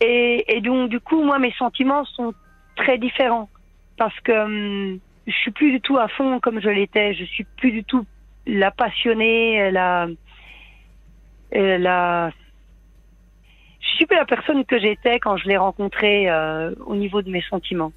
Et, 0.06 0.58
et 0.58 0.62
donc, 0.62 0.90
du 0.90 1.00
coup, 1.00 1.24
moi, 1.24 1.40
mes 1.40 1.54
sentiments 1.54 2.04
sont 2.06 2.34
très 2.76 2.98
différents. 2.98 3.50
Parce 3.98 4.20
que 4.22 4.32
hum, 4.32 5.00
je 5.28 5.32
suis 5.32 5.52
plus 5.52 5.72
du 5.72 5.80
tout 5.82 5.98
à 5.98 6.08
fond 6.10 6.40
comme 6.42 6.60
je 6.60 6.70
l'étais. 6.70 7.14
Je 7.14 7.24
suis 7.24 7.46
plus 7.58 7.72
du 7.72 7.84
tout 7.84 8.06
la 8.46 8.72
passionnée, 8.72 9.72
la. 9.72 10.08
euh, 11.56 11.78
la 11.78 12.32
je 13.80 13.88
suis 13.98 14.06
plus 14.08 14.18
la 14.18 14.26
personne 14.26 14.66
que 14.66 14.80
j'étais 14.80 15.20
quand 15.20 15.38
je 15.38 15.48
l'ai 15.48 15.58
rencontré 15.58 16.30
euh, 16.30 16.74
au 16.86 16.96
niveau 16.96 17.22
de 17.22 17.30
mes 17.30 17.44
sentiments. 17.44 17.94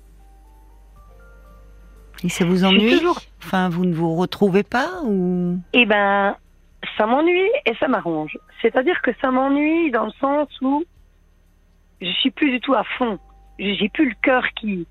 Et 2.25 2.29
ça 2.29 2.45
vous 2.45 2.64
ennuie 2.64 2.99
toujours- 2.99 3.21
Enfin, 3.42 3.69
vous 3.69 3.85
ne 3.85 3.95
vous 3.95 4.14
retrouvez 4.14 4.62
pas 4.62 5.01
ou 5.05 5.59
Eh 5.73 5.87
ben, 5.87 6.37
ça 6.97 7.07
m'ennuie 7.07 7.51
et 7.64 7.75
ça 7.81 7.88
m'arrange. 7.88 8.37
C'est-à-dire 8.62 9.01
que 9.03 9.11
ça 9.21 9.31
m'ennuie 9.31 9.90
dans 9.90 10.05
le 10.07 10.12
sens 10.21 10.49
où 10.61 10.85
je 12.01 12.11
suis 12.11 12.31
plus 12.31 12.51
du 12.51 12.61
tout 12.61 12.75
à 12.75 12.85
fond. 12.99 13.19
J'ai 13.59 13.89
plus 13.89 14.09
le 14.09 14.15
cœur 14.23 14.43
qui 14.55 14.87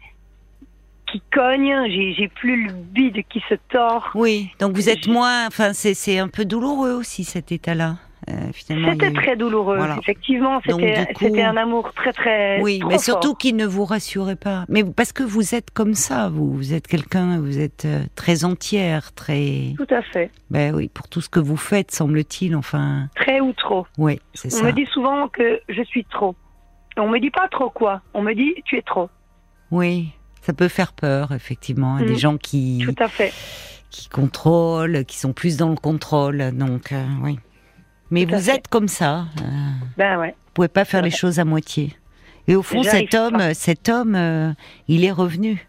qui 1.12 1.22
cogne, 1.32 1.74
j'ai 1.88 2.28
plus 2.28 2.66
le 2.68 2.74
bide 2.74 3.24
qui 3.30 3.40
se 3.48 3.56
tord. 3.70 4.10
Oui. 4.16 4.50
Donc 4.60 4.74
vous 4.74 4.90
êtes 4.90 5.08
moins. 5.08 5.46
Enfin, 5.48 5.72
c'est 5.74 6.18
un 6.18 6.28
peu 6.28 6.46
douloureux 6.46 6.94
aussi 6.94 7.24
cet 7.24 7.52
état-là. 7.52 7.98
Euh, 8.28 8.34
C'était 8.56 8.74
eu- 9.10 9.14
très 9.14 9.36
douloureux. 9.36 9.78
Voilà. 9.78 9.98
Effectivement, 10.02 10.60
c'était 10.66 11.06
coup- 11.14 11.28
un 11.38 11.56
amour 11.58 11.94
très 11.94 12.12
très 12.12 12.60
Oui, 12.60 12.80
trop 12.80 12.90
mais 12.90 12.98
surtout 12.98 13.36
qu'il 13.36 13.56
ne 13.56 13.68
vous 13.68 13.86
rassurait 13.86 14.36
pas. 14.36 14.66
Mais 14.68 14.84
parce 14.84 15.12
que 15.14 15.22
vous 15.22 15.54
êtes 15.54 15.70
comme 15.70 15.94
ça, 15.94 16.28
vous, 16.30 16.52
vous 16.52 16.74
êtes 16.74 16.88
quelqu'un, 16.88 17.40
vous 17.40 17.60
êtes 17.60 17.86
euh, 17.86 18.02
très 18.16 18.44
entière, 18.44 19.14
très. 19.14 19.76
Tout 19.78 19.94
à 19.94 20.02
fait. 20.02 20.32
Ben 20.50 20.74
oui, 20.74 20.90
pour 20.92 21.08
tout 21.08 21.22
ce 21.22 21.30
que 21.30 21.40
vous 21.40 21.56
faites, 21.58 21.92
semble-t-il. 21.92 22.56
Enfin, 22.56 23.10
Très 23.16 23.42
ou 23.42 23.54
trop. 23.54 23.86
oui, 24.00 24.20
c'est 24.34 24.52
On 24.56 24.58
ça. 24.58 24.64
me 24.64 24.72
dit 24.72 24.88
souvent 24.88 25.28
que 25.28 25.62
je 25.70 25.84
suis 25.84 26.04
trop. 26.06 26.36
On 26.98 27.10
me 27.10 27.20
dit 27.20 27.32
pas 27.32 27.48
trop 27.50 27.70
quoi. 27.70 28.02
On 28.14 28.22
me 28.22 28.34
dit 28.34 28.54
tu 28.66 28.78
es 28.78 28.82
trop. 28.82 29.10
Oui, 29.72 30.10
ça 30.42 30.54
peut 30.54 30.68
faire 30.68 30.94
peur, 30.94 31.32
effectivement. 31.32 31.98
Y 31.98 32.02
a 32.02 32.06
Mm. 32.06 32.08
Des 32.08 32.16
gens 32.16 32.38
qui 32.38 32.84
Tout 32.86 33.04
à 33.04 33.08
fait. 33.08 33.34
qui 33.90 34.10
contrôlent, 34.10 35.04
qui 35.06 35.18
sont 35.18 35.34
plus 35.34 35.58
dans 35.58 35.70
le 35.70 35.76
contrôle. 35.76 36.52
Donc, 36.54 36.92
euh, 36.92 37.04
oui. 37.24 37.40
Mais 38.12 38.26
Tout 38.26 38.36
à 38.36 38.38
vous 38.38 38.44
fait. 38.44 38.56
êtes 38.58 38.68
comme 38.68 38.88
ça. 38.88 39.26
euh, 39.42 39.46
Ben 39.98 40.20
ouais. 40.20 40.30
vous 40.46 40.52
pouvez 40.54 40.68
pas 40.68 40.86
faire 40.86 41.02
les 41.02 41.10
choses 41.12 41.40
à 41.40 41.46
moitié. 41.46 41.94
Et 42.48 42.56
au 42.56 42.62
fond, 42.62 42.84
cet 42.84 43.14
homme, 43.16 43.38
pas. 43.38 43.54
cet 43.56 43.90
homme, 43.90 44.14
euh, 44.16 44.52
il 44.88 45.04
est 45.04 45.12
revenu. 45.12 45.68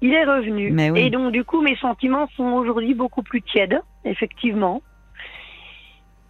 Il 0.00 0.12
est 0.14 0.24
revenu. 0.24 0.70
Mais 0.70 0.90
oui. 0.90 1.00
Et 1.00 1.10
donc, 1.10 1.32
du 1.32 1.42
coup, 1.44 1.60
mes 1.62 1.76
sentiments 1.76 2.28
sont 2.36 2.44
aujourd'hui 2.44 2.94
beaucoup 2.94 3.22
plus 3.24 3.42
tièdes, 3.42 3.80
effectivement. 4.04 4.82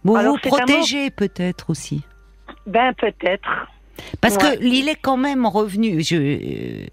Vous 0.03 0.15
Alors, 0.15 0.37
vous 0.43 0.49
mot- 0.49 0.55
protégez 0.57 1.11
peut-être 1.11 1.69
aussi. 1.69 2.03
Ben, 2.65 2.93
peut-être. 2.93 3.67
Parce 4.21 4.35
Ouais. 4.37 4.57
que 4.57 4.63
il 4.63 4.89
est 4.89 4.99
quand 5.01 5.17
même 5.17 5.45
revenu. 5.45 6.01
Je, 6.03 6.15
euh, 6.15 6.85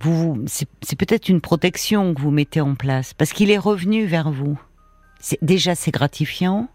vous, 0.00 0.44
c'est 0.46 0.98
peut-être 0.98 1.28
une 1.28 1.40
protection 1.40 2.14
que 2.14 2.20
vous 2.20 2.30
mettez 2.30 2.60
en 2.60 2.74
place, 2.74 3.14
parce 3.14 3.32
qu'il 3.32 3.50
est 3.50 3.58
revenu 3.58 4.04
vers 4.04 4.30
vous. 4.30 4.58
Déjà, 5.42 5.74
c'est 5.74 5.90
gratifiant, 5.90 6.68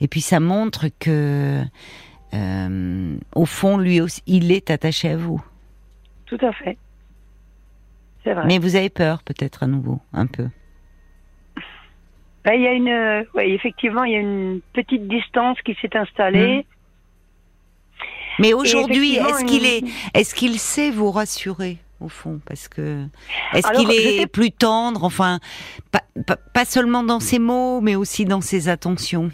et 0.00 0.08
puis 0.08 0.20
ça 0.20 0.40
montre 0.40 0.86
que 0.98 1.62
euh, 2.34 3.16
au 3.34 3.46
fond, 3.46 3.78
lui 3.78 4.00
aussi, 4.00 4.22
il 4.26 4.52
est 4.52 4.70
attaché 4.70 5.10
à 5.10 5.16
vous. 5.16 5.42
Tout 6.26 6.38
à 6.42 6.52
fait. 6.52 6.76
C'est 8.24 8.34
vrai. 8.34 8.44
Mais 8.46 8.58
vous 8.58 8.76
avez 8.76 8.90
peur, 8.90 9.22
peut-être 9.22 9.62
à 9.62 9.66
nouveau, 9.66 10.00
un 10.12 10.26
peu. 10.26 10.48
Ben, 12.44 12.54
il 12.54 12.62
y 12.62 12.66
a 12.66 12.72
une, 12.72 12.88
euh, 12.88 13.22
ouais, 13.34 13.50
effectivement, 13.50 14.04
il 14.04 14.12
y 14.12 14.16
a 14.16 14.20
une 14.20 14.60
petite 14.72 15.06
distance 15.08 15.58
qui 15.62 15.76
s'est 15.80 15.96
installée. 15.96 16.58
Mmh. 16.58 16.77
Mais 18.38 18.52
aujourd'hui, 18.54 19.16
est-ce 19.16 19.44
qu'il 19.44 19.66
est, 19.66 19.82
est-ce 20.14 20.34
qu'il 20.34 20.58
sait 20.58 20.90
vous 20.90 21.10
rassurer 21.10 21.78
au 22.00 22.08
fond? 22.08 22.40
Parce 22.46 22.68
que 22.68 23.04
est-ce 23.54 23.70
qu'il 23.72 23.90
est 23.90 24.26
plus 24.26 24.50
tendre 24.52 25.04
Enfin, 25.04 25.38
pas, 25.90 26.02
pas, 26.26 26.36
pas 26.54 26.64
seulement 26.64 27.02
dans 27.02 27.20
ses 27.20 27.38
mots, 27.38 27.80
mais 27.80 27.96
aussi 27.96 28.24
dans 28.24 28.40
ses 28.40 28.68
attentions? 28.68 29.30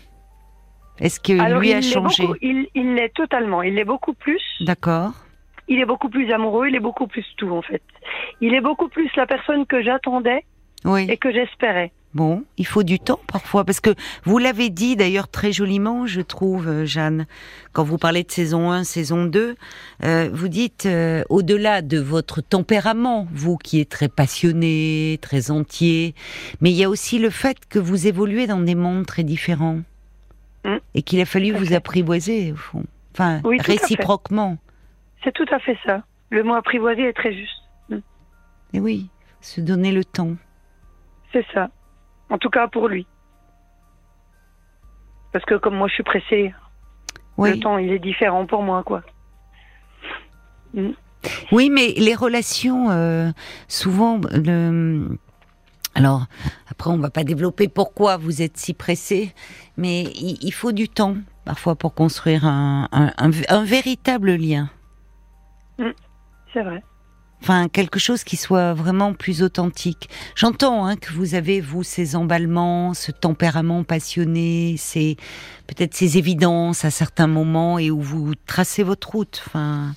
Est-ce 1.00 1.18
que 1.20 1.38
Alors, 1.40 1.60
lui 1.60 1.72
a 1.72 1.80
changé? 1.82 2.24
beaucoup- 2.26 2.38
il 2.42 2.94
l'est 2.94 3.12
totalement. 3.14 3.62
Il 3.62 3.74
l'est 3.74 3.84
beaucoup 3.84 4.14
plus. 4.14 4.40
D'accord. 4.60 5.12
Il 5.66 5.80
est 5.80 5.86
beaucoup 5.86 6.08
plus 6.08 6.30
amoureux. 6.32 6.68
Il 6.68 6.74
est 6.76 6.80
beaucoup 6.80 7.06
plus 7.06 7.24
tout 7.36 7.50
en 7.50 7.62
fait. 7.62 7.82
Il 8.40 8.54
est 8.54 8.60
beaucoup 8.60 8.88
plus 8.88 9.10
la 9.16 9.26
personne 9.26 9.66
que 9.66 9.82
j'attendais 9.82 10.44
Oui. 10.84 11.06
et 11.10 11.16
que 11.16 11.32
j'espérais. 11.32 11.92
Bon, 12.14 12.44
il 12.58 12.66
faut 12.66 12.84
du 12.84 13.00
temps 13.00 13.18
parfois, 13.26 13.64
parce 13.64 13.80
que 13.80 13.90
vous 14.22 14.38
l'avez 14.38 14.70
dit 14.70 14.94
d'ailleurs 14.94 15.26
très 15.26 15.50
joliment, 15.50 16.06
je 16.06 16.20
trouve, 16.20 16.68
euh, 16.68 16.84
Jeanne, 16.84 17.26
quand 17.72 17.82
vous 17.82 17.98
parlez 17.98 18.22
de 18.22 18.30
saison 18.30 18.70
1, 18.70 18.84
saison 18.84 19.24
2, 19.24 19.56
euh, 20.04 20.30
vous 20.32 20.46
dites, 20.46 20.86
euh, 20.86 21.24
au-delà 21.28 21.82
de 21.82 21.98
votre 21.98 22.40
tempérament, 22.40 23.26
vous 23.32 23.56
qui 23.56 23.80
êtes 23.80 23.88
très 23.88 24.08
passionné, 24.08 25.18
très 25.22 25.50
entier, 25.50 26.14
mais 26.60 26.70
il 26.70 26.76
y 26.76 26.84
a 26.84 26.88
aussi 26.88 27.18
le 27.18 27.30
fait 27.30 27.56
que 27.68 27.80
vous 27.80 28.06
évoluez 28.06 28.46
dans 28.46 28.60
des 28.60 28.76
mondes 28.76 29.06
très 29.06 29.24
différents, 29.24 29.80
Mm. 30.64 30.76
et 30.94 31.02
qu'il 31.02 31.20
a 31.20 31.26
fallu 31.26 31.50
vous 31.52 31.74
apprivoiser, 31.74 32.52
au 32.52 32.56
fond. 32.56 32.84
Enfin, 33.12 33.40
Oui, 33.44 33.58
réciproquement. 33.60 34.56
C'est 35.24 35.32
tout 35.34 35.44
à 35.50 35.58
fait 35.58 35.76
ça. 35.84 36.04
Le 36.30 36.42
mot 36.44 36.54
apprivoisé 36.54 37.02
est 37.02 37.12
très 37.12 37.34
juste. 37.34 38.00
Et 38.72 38.80
oui, 38.80 39.08
se 39.40 39.60
donner 39.60 39.92
le 39.92 40.04
temps. 40.04 40.36
C'est 41.34 41.44
ça. 41.52 41.68
En 42.30 42.38
tout 42.38 42.48
cas 42.48 42.66
pour 42.68 42.88
lui. 42.88 43.06
Parce 45.32 45.44
que 45.44 45.56
comme 45.56 45.74
moi 45.76 45.88
je 45.88 45.94
suis 45.94 46.02
pressée, 46.04 46.54
Oui. 47.36 47.50
le 47.56 47.60
temps 47.60 47.76
il 47.76 47.92
est 47.92 47.98
différent 47.98 48.46
pour 48.46 48.62
moi 48.62 48.82
quoi. 48.84 49.02
Mm. 50.72 50.90
Oui, 51.52 51.70
mais 51.70 51.88
les 51.96 52.14
relations, 52.14 52.90
euh, 52.90 53.30
souvent, 53.66 54.20
le... 54.32 55.18
alors 55.94 56.26
après, 56.70 56.90
on 56.90 56.98
va 56.98 57.08
pas 57.10 57.24
développer 57.24 57.66
pourquoi 57.66 58.16
vous 58.18 58.42
êtes 58.42 58.56
si 58.58 58.74
pressé, 58.74 59.34
mais 59.78 60.02
il, 60.02 60.36
il 60.42 60.52
faut 60.52 60.72
du 60.72 60.88
temps 60.88 61.16
parfois 61.46 61.74
pour 61.76 61.94
construire 61.94 62.44
un, 62.44 62.88
un, 62.92 63.10
un- 63.16 63.30
un 63.48 63.64
véritable 63.64 64.34
lien. 64.34 64.68
C'est 66.52 66.62
vrai. 66.62 66.82
Enfin, 67.44 67.68
quelque 67.68 67.98
chose 67.98 68.24
qui 68.24 68.38
soit 68.38 68.72
vraiment 68.72 69.12
plus 69.12 69.42
authentique. 69.42 70.08
J'entends 70.34 70.86
hein, 70.86 70.96
que 70.96 71.12
vous 71.12 71.34
avez, 71.34 71.60
vous, 71.60 71.82
ces 71.82 72.16
emballements, 72.16 72.94
ce 72.94 73.12
tempérament 73.12 73.84
passionné, 73.84 74.76
ces 74.78 75.18
peut-être 75.66 75.92
ces 75.92 76.16
évidences 76.16 76.86
à 76.86 76.90
certains 76.90 77.26
moments 77.26 77.78
et 77.78 77.90
où 77.90 78.00
vous 78.00 78.32
tracez 78.46 78.82
votre 78.82 79.10
route. 79.10 79.42
Enfin, 79.46 79.92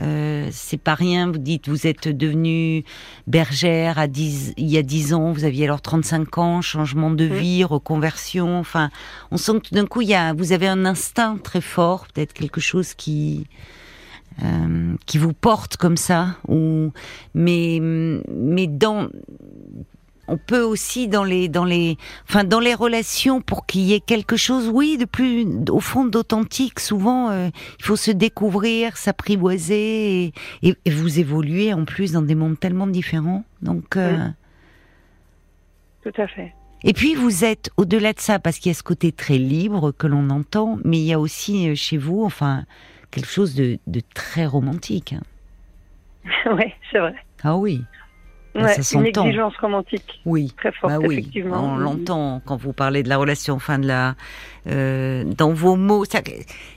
euh, 0.00 0.48
c'est 0.52 0.76
pas 0.80 0.94
rien. 0.94 1.28
Vous 1.32 1.38
dites, 1.38 1.68
vous 1.68 1.88
êtes 1.88 2.06
devenue 2.06 2.84
bergère 3.26 3.98
à 3.98 4.06
10, 4.06 4.54
il 4.56 4.68
y 4.68 4.78
a 4.78 4.82
10 4.82 5.12
ans, 5.12 5.32
vous 5.32 5.42
aviez 5.42 5.64
alors 5.64 5.80
35 5.80 6.38
ans, 6.38 6.62
changement 6.62 7.10
de 7.10 7.24
vie, 7.24 7.64
reconversion. 7.64 8.60
Enfin, 8.60 8.90
on 9.32 9.38
sent 9.38 9.54
que 9.54 9.68
tout 9.70 9.74
d'un 9.74 9.86
coup, 9.86 10.02
il 10.02 10.08
y 10.10 10.14
a, 10.14 10.34
vous 10.34 10.52
avez 10.52 10.68
un 10.68 10.84
instinct 10.84 11.36
très 11.42 11.60
fort, 11.60 12.06
peut-être 12.14 12.32
quelque 12.32 12.60
chose 12.60 12.94
qui 12.94 13.48
euh, 14.42 14.94
qui 15.06 15.18
vous 15.18 15.32
porte 15.32 15.76
comme 15.76 15.96
ça 15.96 16.36
ou 16.48 16.92
mais 17.34 17.78
mais 17.80 18.66
dans 18.66 19.08
on 20.28 20.36
peut 20.36 20.62
aussi 20.62 21.08
dans 21.08 21.24
les 21.24 21.48
dans 21.48 21.64
les 21.64 21.96
enfin 22.28 22.44
dans 22.44 22.60
les 22.60 22.74
relations 22.74 23.40
pour 23.40 23.66
qu'il 23.66 23.82
y 23.82 23.94
ait 23.94 24.00
quelque 24.00 24.36
chose 24.36 24.68
oui 24.72 24.98
de 24.98 25.04
plus 25.04 25.46
au 25.70 25.80
fond 25.80 26.04
d'authentique 26.04 26.80
souvent 26.80 27.30
euh, 27.30 27.48
il 27.78 27.84
faut 27.84 27.96
se 27.96 28.10
découvrir 28.10 28.96
s'apprivoiser 28.96 30.24
et, 30.24 30.32
et, 30.62 30.76
et 30.84 30.90
vous 30.90 31.18
évoluer 31.18 31.72
en 31.72 31.84
plus 31.84 32.12
dans 32.12 32.22
des 32.22 32.34
mondes 32.34 32.58
tellement 32.58 32.86
différents 32.86 33.44
donc 33.62 33.96
euh. 33.96 34.28
Tout 36.02 36.20
à 36.20 36.26
fait. 36.28 36.54
et 36.84 36.92
puis 36.92 37.14
vous 37.14 37.44
êtes 37.44 37.70
au-delà 37.76 38.12
de 38.12 38.20
ça 38.20 38.38
parce 38.38 38.58
qu'il 38.58 38.70
y 38.70 38.74
a 38.74 38.78
ce 38.78 38.82
côté 38.82 39.12
très 39.12 39.38
libre 39.38 39.92
que 39.92 40.06
l'on 40.06 40.30
entend 40.30 40.78
mais 40.84 40.98
il 40.98 41.04
y 41.04 41.12
a 41.12 41.20
aussi 41.20 41.68
euh, 41.68 41.74
chez 41.74 41.96
vous 41.96 42.24
enfin 42.24 42.64
quelque 43.10 43.28
chose 43.30 43.54
de, 43.54 43.78
de 43.86 44.00
très 44.14 44.46
romantique 44.46 45.14
hein. 45.14 45.22
ouais, 46.54 46.74
c'est 46.90 46.98
vrai. 46.98 47.14
ah 47.44 47.56
oui 47.56 47.82
Ouais, 48.54 48.80
ça 48.82 48.98
une 48.98 49.04
exigence 49.04 49.54
romantique 49.58 50.22
oui 50.24 50.50
très 50.56 50.72
forte 50.72 50.90
Bah 50.90 50.98
oui, 50.98 51.16
effectivement. 51.18 51.74
on 51.74 51.76
l'entend 51.76 52.40
quand 52.46 52.56
vous 52.56 52.72
parlez 52.72 53.02
de 53.02 53.08
la 53.10 53.18
relation, 53.18 53.54
enfin 53.54 53.78
de 53.78 53.86
la, 53.86 54.14
euh, 54.66 55.24
dans 55.24 55.52
vos 55.52 55.76
mots. 55.76 56.06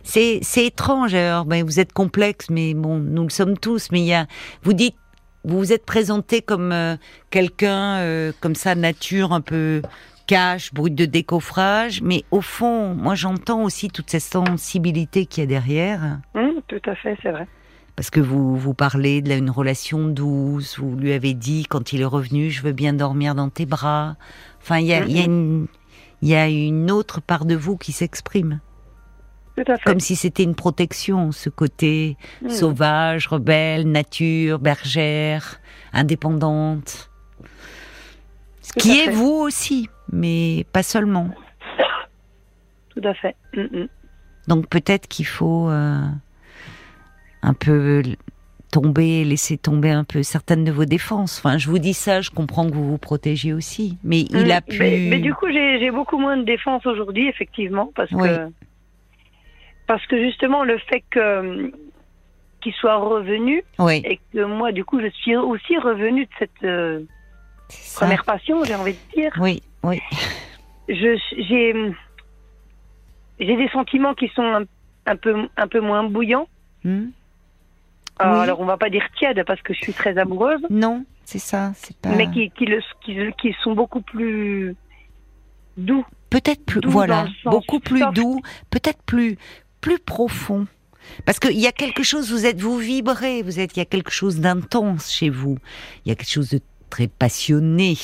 c'est 0.04 0.42
étrange. 0.58 1.14
Alors, 1.14 1.46
ben 1.46 1.64
vous 1.64 1.80
êtes 1.80 1.94
complexe, 1.94 2.50
mais 2.50 2.74
bon, 2.74 3.00
nous 3.00 3.24
le 3.24 3.30
sommes 3.30 3.58
tous. 3.58 3.92
Mais 3.94 4.02
il 4.02 4.08
y 4.08 4.14
a, 4.14 4.28
vous 4.64 4.74
dites, 4.74 4.98
vous 5.46 5.58
vous 5.58 5.72
êtes 5.72 5.86
présenté 5.86 6.42
comme 6.42 6.74
euh, 6.74 6.98
quelqu'un 7.30 8.00
euh, 8.00 8.34
comme 8.42 8.56
ça, 8.56 8.76
nature 8.76 9.32
un 9.32 9.40
peu 9.40 9.82
cash, 10.30 10.74
brut 10.74 10.94
de 10.94 11.06
décoffrage. 11.06 12.02
Mais 12.04 12.24
au 12.30 12.42
fond, 12.42 12.94
moi 12.94 13.16
j'entends 13.16 13.64
aussi 13.64 13.90
toute 13.90 14.10
cette 14.12 14.22
sensibilité 14.22 15.26
qu'il 15.26 15.42
y 15.42 15.44
a 15.46 15.48
derrière. 15.48 16.20
Hum, 16.36 16.62
tout 16.68 16.82
à 16.86 16.96
fait, 16.96 17.18
c'est 17.24 17.32
vrai. 17.32 17.48
Parce 17.96 18.12
que 18.12 18.20
vous 18.20 18.56
vous 18.56 18.74
parlez 18.76 19.22
de 19.24 19.30
la- 19.30 19.38
une 19.38 19.50
relation 19.50 20.08
douce, 20.08 20.78
vous 20.80 20.96
lui 20.96 21.12
avez 21.14 21.34
dit 21.34 21.66
quand 21.68 21.92
il 21.94 22.02
est 22.02 22.06
revenu, 22.06 22.52
je 22.52 22.62
veux 22.62 22.72
bien 22.74 22.94
dormir 22.94 23.34
dans 23.34 23.50
tes 23.50 23.66
bras. 23.66 24.16
Enfin, 24.62 24.78
il 24.78 24.86
y 24.86 24.94
a, 24.94 25.04
y 25.06 25.20
a 25.20 25.26
une, 25.26 25.66
il 26.22 26.30
y 26.30 26.36
a 26.36 26.48
une 26.48 26.92
autre 26.92 27.20
part 27.22 27.46
de 27.46 27.56
vous 27.56 27.76
qui 27.76 27.92
s'exprime, 27.92 28.60
Tout 29.58 29.64
à 29.70 29.78
fait. 29.78 29.84
comme 29.84 30.00
si 30.00 30.16
c'était 30.16 30.44
une 30.44 30.56
protection, 30.56 31.32
ce 31.34 31.50
côté 31.50 32.18
Hum. 32.44 32.50
sauvage, 32.52 33.28
rebelle, 33.28 33.90
nature, 33.92 34.60
bergère, 34.60 35.60
indépendante. 35.92 37.09
Tout 38.74 38.80
qui 38.80 39.00
est 39.00 39.06
fait. 39.06 39.12
vous 39.12 39.32
aussi, 39.32 39.90
mais 40.12 40.66
pas 40.74 40.84
seulement. 40.84 41.30
Tout 42.90 43.02
à 43.04 43.14
fait. 43.14 43.36
Hum, 43.58 43.70
hum. 43.74 43.88
Donc 44.48 44.68
peut-être 44.68 45.08
qu'il 45.08 45.26
faut 45.28 45.70
euh, 45.70 46.02
un 47.42 47.54
peu 47.54 48.02
tomber, 48.72 49.24
laisser 49.24 49.58
tomber 49.58 49.90
un 49.92 50.04
peu 50.04 50.22
certaines 50.24 50.64
de 50.64 50.72
vos 50.72 50.86
défenses. 50.86 51.40
Enfin, 51.44 51.58
je 51.58 51.70
vous 51.70 51.80
dis 51.80 51.94
ça, 51.94 52.22
je 52.22 52.30
comprends 52.30 52.68
que 52.68 52.74
vous 52.74 52.88
vous 52.90 52.98
protégez 52.98 53.54
aussi, 53.54 53.98
mais 54.04 54.22
il 54.22 54.46
Hum, 54.46 54.52
a 54.52 54.62
pu. 54.62 54.80
Mais, 54.80 55.08
mais 55.10 55.20
du 55.20 55.34
coup, 55.34 55.48
j'ai 55.52 55.92
beaucoup 55.92 56.18
moins 56.18 56.38
de 56.38 56.44
défense 56.44 56.86
aujourd'hui, 56.86 57.28
effectivement, 57.28 57.92
parce 57.96 58.12
Oui. 58.12 58.28
que 58.28 58.48
parce 59.88 60.06
que 60.06 60.18
justement 60.24 60.64
le 60.64 60.78
fait 60.78 61.04
que 61.10 61.72
qu'il 62.62 62.74
soit 62.74 62.98
revenu 62.98 63.64
Oui, 63.80 64.02
et 64.06 64.20
que 64.34 64.44
moi, 64.44 64.72
du 64.72 64.84
coup, 64.84 65.00
je 65.00 65.10
suis 65.10 65.36
aussi 65.36 65.78
revenue 65.78 66.26
de 66.26 66.32
cette 66.38 66.64
euh, 66.64 67.00
ça. 67.70 68.02
première 68.06 68.24
passion, 68.26 68.64
j'ai 68.64 68.76
envie 68.76 68.94
de 68.94 69.16
dire. 69.22 69.32
Oui, 69.40 69.62
oui, 69.84 70.02
Je 70.88 71.18
j'ai 71.38 71.74
j'ai 73.40 73.56
des 73.56 73.70
sentiments 73.70 74.14
qui 74.16 74.28
sont 74.30 74.44
un, 74.44 74.64
un 75.06 75.16
peu 75.16 75.48
un 75.56 75.68
peu 75.68 75.80
moins 75.80 76.04
bouillants. 76.04 76.48
Hmm 76.84 77.08
Euh, 78.22 78.26
Oui. 78.34 78.40
Alors, 78.44 78.60
on 78.60 78.66
va 78.66 78.78
pas 78.78 78.90
dire 78.90 79.06
tiède 79.18 79.44
parce 79.46 79.62
que 79.62 79.74
je 79.74 79.80
suis 79.80 79.94
très 79.94 80.18
amoureuse, 80.18 80.60
Non, 80.70 81.06
c'est 81.24 81.40
ça, 81.40 81.72
c'est 81.76 81.96
pas. 81.98 82.10
mais 82.16 82.30
qui 82.32 82.50
qui, 82.52 82.66
le, 82.66 82.82
qui 83.06 83.16
qui 83.42 83.56
sont 83.64 83.74
beaucoup 83.74 84.02
plus 84.02 84.76
doux. 85.78 86.06
Peut-être 86.30 86.64
plus, 86.66 86.82
doux 86.82 86.90
voilà, 86.92 87.28
beaucoup 87.46 87.80
plus 87.80 88.00
soft. 88.02 88.14
doux, 88.16 88.42
peut-être 88.70 89.02
plus, 89.04 89.38
plus 89.82 89.98
profond. 90.00 90.68
Parce 91.26 91.40
qu'il 91.40 91.58
y 91.60 91.66
a 91.66 91.72
quelque 91.72 92.04
chose, 92.04 92.32
vous 92.32 92.46
êtes, 92.46 92.60
vous 92.62 92.78
vibrez, 92.78 93.42
vous 93.42 93.60
êtes, 93.60 93.76
il 93.76 93.80
y 93.80 93.82
a 93.82 93.86
quelque 93.86 94.12
chose 94.12 94.40
d'intense 94.40 95.12
chez 95.12 95.30
vous. 95.30 95.58
Il 96.06 96.10
y 96.10 96.12
a 96.12 96.16
quelque 96.16 96.30
chose 96.30 96.50
de 96.50 96.60
très 96.90 97.08
passionné. 97.08 97.96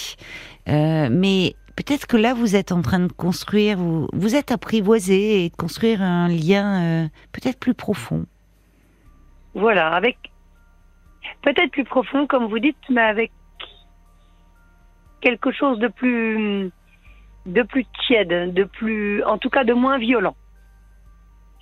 Euh, 0.67 1.09
mais 1.11 1.55
peut-être 1.75 2.07
que 2.07 2.17
là, 2.17 2.33
vous 2.33 2.55
êtes 2.55 2.71
en 2.71 2.81
train 2.81 2.99
de 2.99 3.11
construire, 3.11 3.77
vous, 3.77 4.07
vous 4.13 4.35
êtes 4.35 4.51
apprivoisé 4.51 5.45
et 5.45 5.49
de 5.49 5.55
construire 5.55 6.01
un 6.01 6.27
lien 6.27 6.83
euh, 6.83 7.07
peut-être 7.31 7.59
plus 7.59 7.73
profond. 7.73 8.25
Voilà, 9.53 9.89
avec 9.89 10.17
peut-être 11.41 11.71
plus 11.71 11.85
profond, 11.85 12.27
comme 12.27 12.47
vous 12.47 12.59
dites, 12.59 12.77
mais 12.89 13.01
avec 13.01 13.31
quelque 15.21 15.51
chose 15.51 15.79
de 15.79 15.87
plus 15.87 16.71
de 17.45 17.61
plus 17.61 17.85
tiède, 18.07 18.53
de 18.53 18.63
plus, 18.63 19.23
en 19.23 19.37
tout 19.37 19.49
cas, 19.49 19.63
de 19.63 19.73
moins 19.73 19.97
violent. 19.97 20.35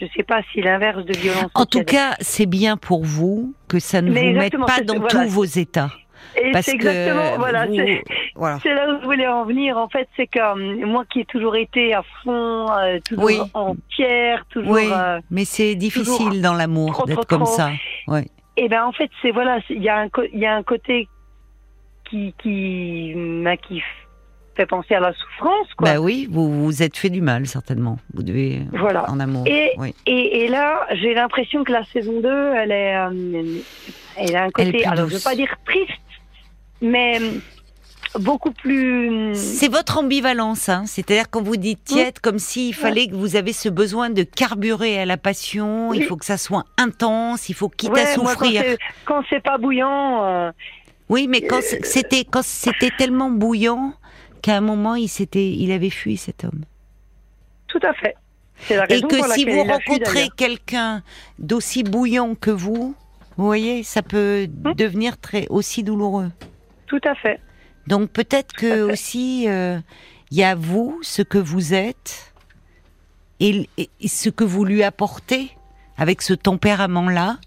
Je 0.01 0.07
sais 0.15 0.23
pas 0.23 0.41
si 0.51 0.62
l'inverse 0.62 1.05
de 1.05 1.13
violence. 1.13 1.51
En 1.53 1.65
tout 1.65 1.83
tiède. 1.83 1.86
cas, 1.86 2.15
c'est 2.19 2.45
bien 2.45 2.77
pour 2.77 3.03
vous 3.03 3.53
que 3.67 3.79
ça 3.79 4.01
ne 4.01 4.12
Mais 4.12 4.33
vous 4.33 4.39
mette 4.39 4.57
pas 4.57 4.81
dans 4.81 4.99
voilà. 4.99 5.09
tous 5.09 5.29
vos 5.29 5.43
états. 5.43 5.91
Et 6.41 6.51
c'est 6.62 6.73
exactement, 6.73 7.38
voilà, 7.38 7.67
vous- 7.67 7.75
c'est- 7.75 8.03
voilà. 8.36 8.57
Là 8.65 8.89
où 8.93 8.99
je 9.01 9.05
voulais 9.05 9.27
en 9.27 9.45
venir. 9.45 9.77
En 9.77 9.88
fait, 9.88 10.07
c'est 10.17 10.27
que 10.27 10.39
euh, 10.39 10.86
moi 10.86 11.03
qui 11.12 11.19
ai 11.21 11.25
toujours 11.25 11.55
été 11.55 11.93
à 11.93 12.01
fond, 12.23 12.67
euh, 12.71 12.99
toujours 13.07 13.23
Oui. 13.25 13.39
entière, 13.53 14.43
toujours. 14.49 14.71
Oui, 14.71 14.88
euh, 14.91 15.19
mais 15.29 15.45
c'est 15.45 15.75
difficile 15.75 16.41
dans 16.41 16.53
l'amour 16.55 16.91
trop, 16.93 17.05
d'être 17.05 17.25
trop, 17.25 17.38
comme 17.38 17.43
trop. 17.45 17.55
ça. 17.55 17.69
Ouais. 18.07 18.25
Et 18.57 18.67
ben 18.69 18.83
en 18.86 18.91
fait, 18.91 19.09
c'est 19.21 19.31
voilà, 19.31 19.59
il 19.69 19.81
y 19.81 19.86
y 19.86 19.89
a 20.45 20.55
un 20.55 20.63
côté 20.63 21.07
qui 22.09 22.33
qui 22.41 23.13
m'a 23.15 23.57
qui 23.57 23.81
fait 24.55 24.65
penser 24.67 24.93
à 24.93 24.99
la 24.99 25.13
souffrance, 25.13 25.67
quoi. 25.75 25.93
Bah 25.93 25.99
oui, 25.99 26.27
vous 26.29 26.63
vous 26.65 26.83
êtes 26.83 26.95
fait 26.95 27.09
du 27.09 27.21
mal 27.21 27.47
certainement. 27.47 27.97
Vous 28.13 28.21
devez 28.21 28.62
Voilà. 28.73 29.09
en 29.09 29.19
amour. 29.19 29.43
Et, 29.47 29.71
oui. 29.79 29.95
et, 30.05 30.43
et 30.43 30.47
là, 30.47 30.86
j'ai 30.93 31.15
l'impression 31.15 31.63
que 31.63 31.71
la 31.71 31.83
saison 31.86 32.19
2, 32.21 32.53
elle 32.55 32.71
est, 32.71 32.95
euh, 32.95 33.59
elle 34.17 34.36
a 34.36 34.43
un 34.43 34.51
côté, 34.51 34.86
alors 34.86 35.09
je 35.09 35.15
veux 35.15 35.23
pas 35.23 35.36
dire 35.36 35.55
triste, 35.65 35.89
mais 36.84 37.19
euh, 37.19 38.19
beaucoup 38.19 38.52
plus. 38.52 39.32
C'est 39.36 39.69
votre 39.72 39.98
ambivalence, 39.98 40.69
hein. 40.69 40.84
c'est-à-dire 40.86 41.30
quand 41.32 41.41
vous 41.41 41.58
dites 41.58 41.84
tiède, 41.84 42.19
comme 42.19 42.38
s'il 42.38 42.76
fallait 42.76 43.08
que 43.08 43.15
vous 43.15 43.36
avez 43.36 43.54
ce 43.54 43.69
besoin 43.69 44.10
de 44.12 44.22
carburer 44.24 45.00
à 45.00 45.06
la 45.06 45.17
passion, 45.17 45.93
il 45.93 46.04
faut 46.04 46.17
que 46.17 46.26
ça 46.26 46.38
soit 46.38 46.65
intense, 46.78 47.50
il 47.50 47.56
faut 47.56 47.69
quitte 47.69 47.89
à 47.98 48.15
moi, 48.17 48.32
souffrir. 48.32 48.62
c'est- 48.62 48.78
quand 49.06 49.24
c'est 49.30 49.41
pas 49.41 49.58
bouillant, 49.58 50.24
euh, 50.24 50.52
Oui, 51.10 51.28
mais 51.28 51.41
quand 51.41 51.62
c'était 51.84 52.24
quand 52.24 52.43
c'était 52.43 52.91
tellement 52.98 53.32
bouillant 53.32 53.93
qu'à 54.41 54.58
un 54.58 54.62
moment 54.62 54.96
il 54.96 55.08
s'était, 55.10 55.50
il 55.52 55.72
avait 55.72 55.89
fui 55.89 56.17
cet 56.17 56.43
homme. 56.43 56.63
tout 57.67 57.80
à 57.82 57.93
fait. 57.96 58.15
Et 58.89 59.02
que 59.02 59.17
pour 59.17 59.26
si 59.34 59.46
vous 59.46 59.63
rencontrez 59.63 60.30
quelqu'un 60.38 61.02
d'aussi 61.39 61.84
bouillant 61.84 62.36
que 62.36 62.52
vous, 62.52 62.93
vous 63.36 63.46
voyez, 63.46 63.82
ça 63.82 64.04
peut 64.04 64.48
Hum. 64.65 64.74
devenir 64.76 65.17
très 65.17 65.48
aussi 65.50 65.82
douloureux. 65.84 66.30
Tout 66.93 67.10
à 67.10 67.15
fait. 67.15 67.39
Donc 67.88 68.12
peut-être 68.12 68.53
que 68.53 68.84
aussi 68.84 69.49
euh, 69.49 69.79
il 70.29 70.38
y 70.38 70.43
a 70.43 70.53
vous, 70.53 70.99
ce 71.01 71.23
que 71.23 71.39
vous 71.39 71.73
êtes, 71.73 72.36
et, 73.39 73.67
ce 74.06 74.29
que 74.29 74.43
vous 74.43 74.63
lui 74.63 74.84
apportez 74.84 75.49
avec 75.97 76.21
ce 76.21 76.36
tempérament-là, 76.36 77.39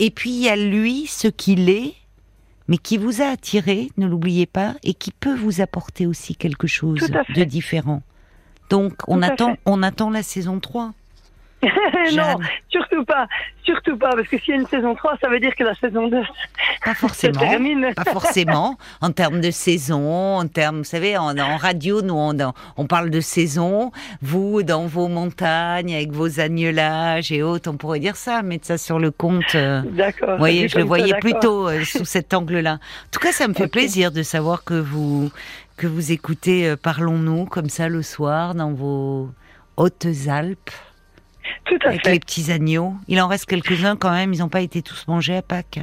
et 0.00 0.10
puis 0.10 0.30
il 0.30 0.42
y 0.42 0.48
a 0.48 0.56
lui, 0.56 1.06
ce 1.06 1.28
qu'il 1.28 1.70
est, 1.70 1.94
mais 2.66 2.78
qui 2.78 2.98
vous 2.98 3.22
a 3.22 3.26
attiré, 3.26 3.90
ne 3.96 4.08
l'oubliez 4.08 4.46
pas, 4.46 4.74
et 4.82 4.92
qui 4.92 5.12
peut 5.12 5.36
vous 5.36 5.60
apporter 5.60 6.08
aussi 6.08 6.34
quelque 6.34 6.66
chose 6.66 6.98
de 6.98 7.44
différent. 7.44 8.02
Donc 8.70 8.94
on 9.06 9.18
Tout 9.18 9.24
attend, 9.24 9.56
on 9.66 9.84
attend 9.84 10.10
la 10.10 10.24
saison 10.24 10.58
3. 10.58 10.94
non, 12.14 12.38
surtout 12.70 13.04
pas, 13.04 13.26
surtout 13.64 13.96
pas, 13.98 14.10
parce 14.16 14.26
que 14.28 14.38
s'il 14.38 14.54
y 14.54 14.56
a 14.56 14.60
une 14.60 14.66
saison 14.66 14.94
3, 14.94 15.18
ça 15.20 15.28
veut 15.28 15.40
dire 15.40 15.54
que 15.54 15.64
la 15.64 15.74
saison 15.74 16.08
2 16.08 16.16
Pas 16.84 16.94
se 16.94 16.98
forcément. 17.00 17.40
termine. 17.40 17.92
Pas 17.94 18.04
forcément, 18.10 18.78
en 19.02 19.10
termes 19.12 19.40
de 19.40 19.50
saison, 19.50 20.36
en 20.38 20.46
termes, 20.46 20.78
vous 20.78 20.84
savez, 20.84 21.18
en, 21.18 21.36
en 21.38 21.56
radio, 21.58 22.00
nous, 22.02 22.14
on, 22.14 22.36
on 22.76 22.86
parle 22.86 23.10
de 23.10 23.20
saison. 23.20 23.92
Vous, 24.22 24.62
dans 24.62 24.86
vos 24.86 25.08
montagnes, 25.08 25.94
avec 25.94 26.12
vos 26.12 26.40
agnelages 26.40 27.30
et 27.32 27.42
autres, 27.42 27.70
on 27.70 27.76
pourrait 27.76 28.00
dire 28.00 28.16
ça, 28.16 28.42
mettre 28.42 28.66
ça 28.66 28.78
sur 28.78 28.98
le 28.98 29.10
compte. 29.10 29.54
euh, 29.54 29.82
D'accord. 29.84 30.32
vous 30.32 30.38
voyez, 30.38 30.68
je 30.68 30.76
le 30.76 30.82
ça, 30.82 30.86
voyais 30.86 31.14
plutôt 31.20 31.68
euh, 31.68 31.84
sous 31.84 32.04
cet 32.06 32.32
angle-là. 32.34 32.74
En 32.74 33.10
tout 33.12 33.20
cas, 33.20 33.32
ça 33.32 33.46
me 33.48 33.54
fait 33.54 33.68
plaisir 33.68 34.12
de 34.12 34.22
savoir 34.22 34.64
que 34.64 34.74
vous, 34.74 35.30
que 35.76 35.86
vous 35.86 36.10
écoutez 36.12 36.66
euh, 36.68 36.76
Parlons-nous 36.76 37.44
comme 37.44 37.68
ça 37.68 37.88
le 37.88 38.02
soir 38.02 38.54
dans 38.54 38.72
vos 38.72 39.28
Hautes-Alpes 39.76 40.70
Tout 41.64 41.78
à 41.84 41.88
avec 41.88 42.04
fait. 42.04 42.12
les 42.12 42.20
petits 42.20 42.50
agneaux. 42.52 42.94
Il 43.08 43.20
en 43.20 43.28
reste 43.28 43.46
quelques-uns 43.46 43.96
quand 43.96 44.10
même, 44.12 44.32
ils 44.32 44.40
n'ont 44.40 44.48
pas 44.48 44.60
été 44.60 44.82
tous 44.82 45.06
mangés 45.08 45.36
à 45.36 45.42
Pâques. 45.42 45.80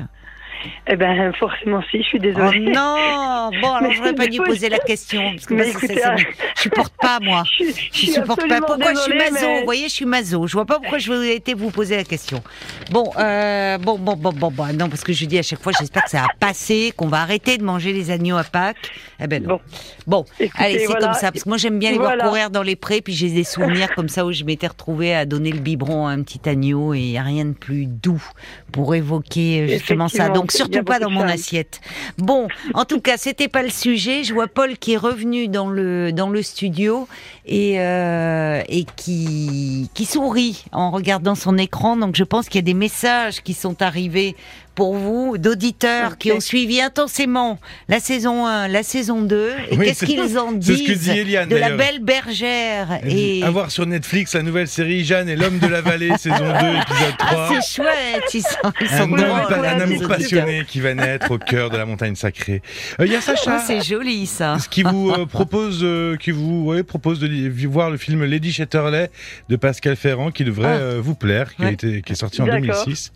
Eh 0.87 0.95
ben, 0.95 1.31
forcément, 1.33 1.83
si, 1.91 1.99
je 2.01 2.07
suis 2.07 2.17
Oh 2.17 2.21
désolée. 2.23 2.71
non 2.71 3.51
Bon, 3.61 3.73
alors 3.73 3.81
Mais 3.83 3.95
j'aurais 3.95 4.15
pas 4.15 4.25
dû 4.25 4.39
poser 4.39 4.69
la 4.69 4.79
question. 4.79 5.31
Parce 5.31 5.45
que 5.45 5.53
moi, 5.53 5.65
écoutez, 5.67 5.95
ça, 5.95 6.01
ça 6.01 6.09
ah, 6.09 6.13
me- 6.13 6.17
je 6.55 6.61
supporte 6.61 6.93
pas, 6.99 7.19
moi. 7.21 7.43
Je, 7.59 7.63
je 7.65 7.71
Je 7.93 8.11
supporte 8.13 8.47
pas. 8.49 8.59
Pourquoi 8.61 8.93
je 8.95 8.99
suis 9.01 9.15
maso? 9.17 9.33
mais- 9.47 9.59
Vous 9.59 9.65
voyez, 9.65 9.83
je 9.87 9.93
suis 9.93 10.05
maso. 10.05 10.47
Je 10.47 10.53
vois 10.53 10.65
pas 10.65 10.79
pourquoi 10.79 10.97
je 10.97 11.13
vais 11.13 11.35
été 11.35 11.53
vous 11.53 11.69
poser 11.69 11.95
la 11.95 12.03
question. 12.03 12.41
Bon, 12.89 13.11
euh, 13.19 13.77
bon, 13.77 13.99
bon, 13.99 14.15
bon, 14.17 14.33
bon, 14.33 14.49
bon, 14.51 14.75
non, 14.75 14.89
parce 14.89 15.03
que 15.03 15.13
je 15.13 15.25
dis 15.25 15.37
à 15.37 15.43
chaque 15.43 15.61
fois, 15.61 15.73
j'espère 15.79 16.03
que 16.03 16.09
ça 16.09 16.21
va 16.21 16.27
passer, 16.39 16.91
qu'on 16.97 17.07
va 17.07 17.21
arrêter 17.21 17.57
de 17.59 17.63
manger 17.63 17.93
les 17.93 18.09
agneaux 18.09 18.37
à 18.37 18.43
Pâques. 18.43 18.91
Eh 19.21 19.27
ben 19.27 19.43
non. 19.43 19.49
Bon. 19.57 19.61
Bon, 20.07 20.23
Écoutez, 20.39 20.63
allez, 20.63 20.79
c'est 20.79 20.85
voilà. 20.85 21.07
comme 21.07 21.13
ça. 21.15 21.31
Parce 21.31 21.43
que 21.43 21.49
moi, 21.49 21.57
j'aime 21.57 21.79
bien 21.79 21.91
les 21.91 21.97
Voilà. 21.97 22.15
voir 22.23 22.29
courir 22.29 22.49
dans 22.49 22.63
les 22.63 22.75
prés, 22.77 23.01
puis 23.01 23.13
j'ai 23.13 23.29
des 23.29 23.43
souvenirs 23.43 23.93
comme 23.93 24.07
ça 24.07 24.25
où 24.25 24.31
je 24.31 24.43
m'étais 24.45 24.67
retrouvée 24.67 25.13
à 25.13 25.25
donner 25.25 25.51
le 25.51 25.59
biberon 25.59 26.07
à 26.07 26.11
un 26.11 26.21
petit 26.23 26.39
agneau 26.47 26.93
et 26.93 26.99
il 26.99 27.09
n'y 27.11 27.17
a 27.17 27.23
rien 27.23 27.43
de 27.45 27.51
plus 27.53 27.85
doux 27.85 28.23
pour 28.71 28.95
évoquer 28.95 29.61
euh, 29.61 29.67
justement 29.67 30.07
ça. 30.07 30.29
Donc 30.29 30.51
surtout 30.53 30.83
pas 30.83 30.99
dans 30.99 31.09
mon 31.09 31.21
assiette. 31.27 31.81
Bon, 32.17 32.47
en 32.73 32.85
tout 32.85 33.01
cas, 33.01 33.17
c'était 33.17 33.49
pas 33.49 33.63
le 33.63 33.69
sujet. 33.69 34.23
Je 34.23 34.33
vois 34.33 34.47
Paul 34.47 34.77
qui 34.77 34.93
est 34.93 34.97
revenu 34.97 35.49
dans 35.49 35.67
le 35.67 36.11
dans 36.13 36.29
le 36.29 36.41
studio 36.41 37.07
et 37.45 37.79
euh, 37.81 38.61
et 38.69 38.85
qui 38.95 39.89
qui 39.93 40.05
sourit 40.05 40.63
en 40.71 40.89
regardant 40.91 41.35
son 41.35 41.57
écran. 41.57 41.97
Donc 41.97 42.15
je 42.15 42.23
pense 42.23 42.47
qu'il 42.47 42.59
y 42.59 42.63
a 42.63 42.65
des 42.65 42.73
messages 42.73 43.41
qui 43.41 43.53
sont 43.53 43.81
arrivés 43.81 44.35
pour 44.77 44.93
vous 44.93 45.39
d'auditeurs 45.39 46.19
qui 46.19 46.31
ont 46.31 46.39
suivi 46.39 46.79
intensément 46.79 47.59
la 47.89 47.99
saison 47.99 48.45
1, 48.45 48.67
la 48.67 48.83
saison 48.83 49.23
2 49.23 49.49
et 49.71 49.75
Oui, 49.77 49.85
qu'est-ce 49.87 50.05
qu'ils 50.05 50.37
en 50.37 50.51
c'est 50.61 50.75
ce 50.75 50.83
que 50.83 50.91
disent 50.91 50.99
dit 51.01 51.17
Eliane, 51.17 51.49
de 51.49 51.55
la 51.55 51.71
belle 51.71 51.97
bergère 51.99 52.99
et 53.03 53.41
À 53.43 53.49
voir 53.49 53.71
sur 53.71 53.87
Netflix 53.87 54.35
la 54.35 54.43
nouvelle 54.43 54.67
série 54.67 55.03
Jeanne 55.03 55.29
et 55.29 55.35
l'homme 55.35 55.57
de 55.57 55.65
la 55.65 55.81
vallée, 55.81 56.11
saison 56.19 56.35
2, 56.37 56.43
épisode 56.53 57.15
ah, 57.19 57.49
3. 57.49 57.49
c'est 57.59 57.75
chouette, 57.75 58.33
ils 58.35 58.41
sont, 58.43 58.71
ils 58.79 58.87
sont 58.87 58.93
Un, 58.95 59.01
homme, 59.03 59.15
drôles, 59.15 59.59
ouais, 59.59 59.67
un 59.67 59.79
amour 59.81 60.07
passionné 60.07 60.63
qui 60.67 60.79
va 60.79 60.93
naître 60.93 61.31
au 61.31 61.39
cœur 61.39 61.71
de 61.71 61.77
la 61.77 61.85
montagne 61.87 62.13
sacrée. 62.15 62.61
Euh, 62.99 63.07
Il 63.07 63.11
y 63.11 63.15
a 63.15 63.17
Ah, 63.17 63.21
Sacha 63.21 63.59
c'est 63.65 63.81
joli 63.81 64.27
ça. 64.27 64.59
ce 64.59 64.69
qui 64.69 64.83
vous 64.83 65.09
euh, 65.09 65.25
propose, 65.25 65.79
euh, 65.81 66.17
qui 66.17 66.29
vous 66.29 66.65
ouais, 66.65 66.83
propose 66.83 67.19
de 67.19 67.67
voir 67.67 67.89
le 67.89 67.97
film 67.97 68.23
Lady 68.23 68.53
Chatterley 68.53 69.09
de 69.49 69.55
Pascal 69.55 69.95
Ferrand, 69.95 70.29
qui 70.29 70.43
devrait 70.43 70.67
Ah. 70.67 70.75
euh, 70.77 70.99
vous 71.03 71.15
plaire, 71.15 71.55
qui, 71.55 71.63
a 71.63 71.71
été, 71.71 72.03
qui 72.03 72.11
est 72.11 72.15
sorti 72.15 72.43
en 72.43 72.45
D'accord. 72.45 72.85
2006. 72.85 73.11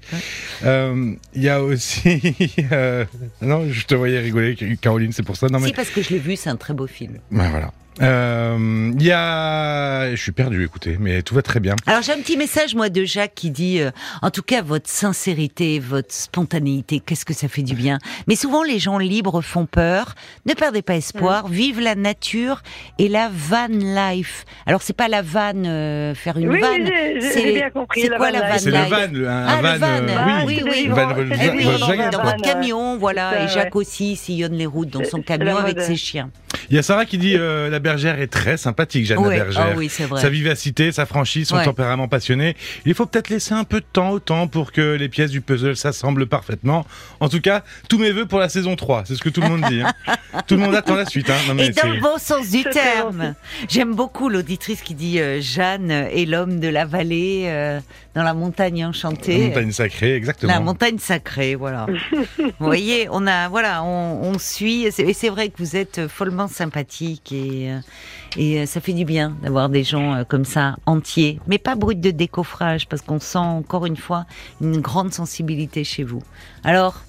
Euh, 0.65 1.13
Il 1.36 1.43
y 1.43 1.50
a 1.50 1.51
aussi, 1.60 2.22
euh, 2.72 3.06
non, 3.42 3.68
je 3.70 3.86
te 3.86 3.96
voyais 3.96 4.20
rigoler, 4.20 4.56
Caroline, 4.80 5.12
c'est 5.12 5.24
pour 5.24 5.36
ça. 5.36 5.48
Non 5.48 5.60
mais, 5.60 5.68
Si 5.68 5.74
parce 5.74 5.90
que 5.90 6.02
je 6.02 6.10
l'ai 6.10 6.20
vu, 6.20 6.36
c'est 6.36 6.50
un 6.50 6.56
très 6.56 6.74
beau 6.74 6.88
film. 6.88 7.20
ben 7.32 7.50
voilà. 7.50 7.72
Euh, 8.01 8.91
Il 8.97 9.04
y 9.04 9.12
a, 9.12 10.12
je 10.12 10.15
suis 10.21 10.32
perdu, 10.32 10.63
écoutez, 10.63 10.97
mais 10.99 11.21
tout 11.23 11.36
va 11.36 11.41
très 11.41 11.60
bien. 11.60 11.75
Alors 11.88 12.01
j'ai 12.01 12.13
un 12.13 12.19
petit 12.19 12.38
message 12.38 12.73
moi 12.73 12.89
de 12.89 13.04
Jacques 13.04 13.34
qui 13.36 13.51
dit 13.51 13.82
euh, 13.82 13.91
en 14.21 14.32
tout 14.32 14.41
cas 14.43 14.62
votre 14.62 14.89
sincérité, 14.89 15.80
votre 15.80 16.13
spontanéité, 16.13 16.99
qu'est-ce 16.99 17.25
que 17.25 17.34
ça 17.34 17.47
fait 17.47 17.63
du 17.63 17.75
bien. 17.75 17.97
Mais 18.27 18.36
souvent 18.36 18.63
les 18.63 18.80
gens 18.80 18.97
libres 18.97 19.41
font 19.41 19.65
peur. 19.65 20.15
Ne 20.45 20.54
perdez 20.54 20.82
pas 20.82 20.95
espoir, 20.95 21.47
vive 21.49 21.80
la 21.82 21.95
nature 21.95 22.62
et 22.97 23.08
la 23.10 23.30
van 23.34 23.67
life. 23.69 24.45
Alors 24.65 24.82
c'est 24.82 24.95
pas 24.95 25.08
la 25.10 25.21
vanne 25.21 25.65
euh, 25.67 26.15
faire 26.15 26.38
une 26.38 26.49
Oui, 26.49 26.62
vanne. 26.62 26.89
c'est- 27.21 27.54
bien 27.54 27.69
compris. 27.71 28.01
c'est 28.01 28.10
quoi 28.10 28.32
la 28.32 28.39
van 28.41 28.47
van 28.47 28.54
life. 28.54 28.62
C'est 28.63 28.71
le 28.71 28.77
van, 28.77 29.12
le- 29.12 29.27
un, 29.30 29.45
Ah, 29.47 29.54
un 29.54 29.58
le 29.58 29.67
van, 29.67 29.77
van, 29.80 29.88
euh, 29.88 30.15
ah, 30.17 30.43
oui, 30.45 30.62
oui, 30.63 30.69
oui, 30.71 30.88
Van 30.88 31.13
Vol- 31.13 31.30
oui, 31.30 31.65
dans 32.12 32.17
van, 32.19 32.23
votre 32.23 32.41
camion, 32.41 32.97
voilà, 32.97 33.43
et 33.43 33.47
Jacques 33.49 33.75
ouais. 33.75 33.82
aussi 33.82 34.15
sillonne 34.15 34.54
les 34.54 34.65
routes 34.65 34.89
dans 34.89 35.04
son 35.04 35.21
camion 35.21 35.56
la 35.56 35.62
avec 35.62 35.82
ses 35.82 35.95
chiens. 35.97 36.30
Il 36.71 36.75
y 36.75 36.79
a 36.79 36.84
Sarah 36.84 37.05
qui 37.05 37.17
dit 37.17 37.36
euh, 37.36 37.69
la 37.69 37.79
bergère 37.79 38.19
est 38.19 38.27
très 38.27 38.55
sympathique, 38.57 39.05
Jeanne 39.05 39.19
Ouais, 39.19 39.38
la 39.38 39.43
bergère. 39.43 39.67
ah 39.71 39.73
oui, 39.77 39.89
c'est 39.89 40.05
vrai. 40.05 40.21
Sa 40.21 40.29
vivacité, 40.29 40.91
sa 40.93 41.05
franchise, 41.05 41.49
son 41.49 41.57
Ouais. 41.57 41.65
tempérament 41.65 42.07
passionné. 42.07 42.55
Il 42.86 42.93
faut 42.93 43.05
peut-être 43.05 43.29
laisser 43.29 43.53
un 43.53 43.65
peu 43.65 43.81
de 43.81 43.86
temps 43.91 44.12
au 44.12 44.19
temps 44.19 44.47
pour 44.47 44.71
que 44.71 44.95
les 44.95 45.10
pièces 45.10 45.31
du 45.31 45.41
puzzle 45.41 45.75
s'assemblent 45.75 46.27
parfaitement. 46.27 46.86
En 47.19 47.27
tout 47.29 47.41
cas, 47.41 47.63
tous 47.89 47.97
mes 47.97 48.12
vœux 48.12 48.25
pour 48.25 48.39
la 48.39 48.47
saison 48.49 48.75
3. 48.77 49.03
C'est 49.05 49.15
ce 49.15 49.21
que 49.21 49.29
tout 49.29 49.41
le 49.41 49.49
monde 49.49 49.65
dit. 49.69 49.81
hein. 49.81 49.91
tout 50.47 50.55
le 50.55 50.62
monde 50.62 50.73
attend 50.73 50.95
la 50.95 51.05
suite. 51.05 51.29
Hein. 51.29 51.36
Non, 51.47 51.53
mais 51.55 51.67
Et 51.67 51.69
dans 51.71 51.89
le 51.89 51.99
bon 51.99 52.17
sens 52.17 52.49
du 52.49 52.63
terme. 52.63 53.36
J'aime 53.69 53.93
beaucoup 53.93 54.29
l'auditrice 54.29 54.81
qui 54.81 54.95
dit 54.95 55.19
euh, 55.19 55.41
Jeanne 55.41 55.91
est 55.91 56.25
l'homme 56.25 56.60
de 56.62 56.69
la 56.69 56.86
vallée 56.86 57.43
euh, 57.47 57.79
dans 58.15 58.23
la 58.23 58.34
montagne 58.34 58.79
La 58.81 58.88
enchantée. 58.88 59.47
montagne 59.47 59.71
sacrée, 59.73 60.15
exactement. 60.15 60.53
La 60.53 60.60
montagne 60.62 60.99
sacrée, 60.99 61.55
voilà. 61.55 61.86
vous 62.39 62.51
voyez, 62.60 63.07
on 63.12 63.27
a, 63.27 63.49
voilà, 63.49 63.84
on, 63.84 64.21
on 64.23 64.39
suit. 64.39 64.84
Et 64.86 64.91
c'est- 64.91 65.01
Et 65.03 65.13
c'est 65.13 65.29
vrai 65.29 65.49
que 65.49 65.55
vous 65.57 65.75
êtes 65.75 66.07
follement 66.07 66.47
sympathique 66.62 67.32
et, 67.32 67.71
euh, 67.71 67.80
et 68.38 68.60
euh, 68.60 68.65
ça 68.67 68.82
fait 68.82 68.93
du 68.93 69.04
bien 69.04 69.36
d'avoir 69.41 69.67
des 69.69 69.84
gens 69.84 70.13
euh, 70.13 70.24
comme 70.24 70.45
ça 70.45 70.76
entiers, 70.86 71.39
mais 71.47 71.58
pas 71.58 71.74
brut 71.76 72.00
de 72.00 72.12
décoffrage, 72.12 72.88
parce 72.88 73.02
qu'on 73.02 73.19
sent 73.19 73.39
encore 73.39 73.88
une 73.88 73.97
fois 73.97 74.26
une 74.62 74.80
grande 74.80 75.12
sensibilité 75.12 75.84
chez 75.84 76.04
vous. 76.04 76.21
Alors, 76.63 77.02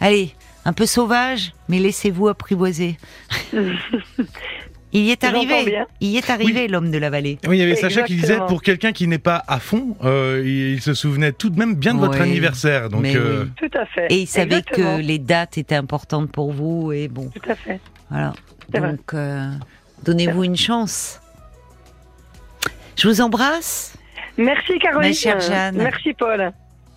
allez, 0.00 0.34
un 0.66 0.74
peu 0.74 0.84
sauvage, 0.84 1.54
mais 1.68 1.78
laissez-vous 1.78 2.28
apprivoiser. 2.28 2.98
Il 4.96 5.00
y 5.06 5.10
est 5.10 5.24
arrivé. 5.24 5.76
Il 6.00 6.10
y 6.10 6.18
est 6.18 6.30
arrivé, 6.30 6.68
l'homme 6.68 6.92
de 6.92 6.98
la 6.98 7.10
vallée. 7.10 7.38
Oui, 7.48 7.56
il 7.56 7.60
y 7.60 7.64
avait 7.64 7.74
Sacha 7.74 8.02
qui 8.04 8.14
disait 8.14 8.38
pour 8.46 8.62
quelqu'un 8.62 8.92
qui 8.92 9.08
n'est 9.08 9.18
pas 9.18 9.42
à 9.48 9.58
fond, 9.58 9.96
euh, 10.04 10.40
il, 10.44 10.74
il 10.74 10.80
se 10.80 10.94
souvenait 10.94 11.32
tout 11.32 11.50
de 11.50 11.58
même 11.58 11.74
bien 11.74 11.94
de 11.94 11.98
votre 11.98 12.20
anniversaire. 12.20 12.90
Donc, 12.90 13.02
Mais 13.02 13.16
euh, 13.16 13.42
oui. 13.44 13.68
Tout 13.68 13.76
à 13.76 13.86
fait. 13.86 14.06
Et 14.10 14.20
il 14.20 14.26
savait 14.28 14.58
Exactement. 14.58 14.98
que 14.98 15.02
les 15.02 15.18
dates 15.18 15.58
étaient 15.58 15.74
importantes 15.74 16.30
pour 16.30 16.52
vous 16.52 16.92
et 16.92 17.08
bon, 17.08 17.28
Tout 17.34 17.50
à 17.50 17.56
fait. 17.56 17.80
voilà. 18.08 18.34
Donc, 18.70 19.14
euh, 19.14 19.50
donnez-vous 20.02 20.44
une 20.44 20.56
chance. 20.56 21.20
Je 22.96 23.08
vous 23.08 23.20
embrasse 23.20 23.94
Merci 24.36 24.78
Caroline. 24.78 25.10
Ma 25.10 25.14
chère 25.14 25.40
Jeanne. 25.40 25.76
Merci 25.76 26.12
Paul. 26.14 26.52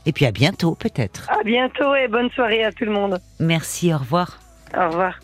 et 0.05 0.11
puis 0.11 0.25
à 0.25 0.31
bientôt 0.31 0.75
peut-être. 0.75 1.27
À 1.29 1.43
bientôt 1.43 1.95
et 1.95 2.07
bonne 2.07 2.29
soirée 2.31 2.63
à 2.63 2.71
tout 2.71 2.85
le 2.85 2.91
monde. 2.91 3.19
Merci, 3.39 3.93
au 3.93 3.97
revoir. 3.97 4.39
Au 4.75 4.87
revoir. 4.89 5.19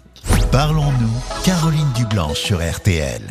Parlons-nous, 0.51 1.43
Caroline 1.43 1.91
Dublanche 1.95 2.37
sur 2.39 2.59
RTL. 2.59 3.21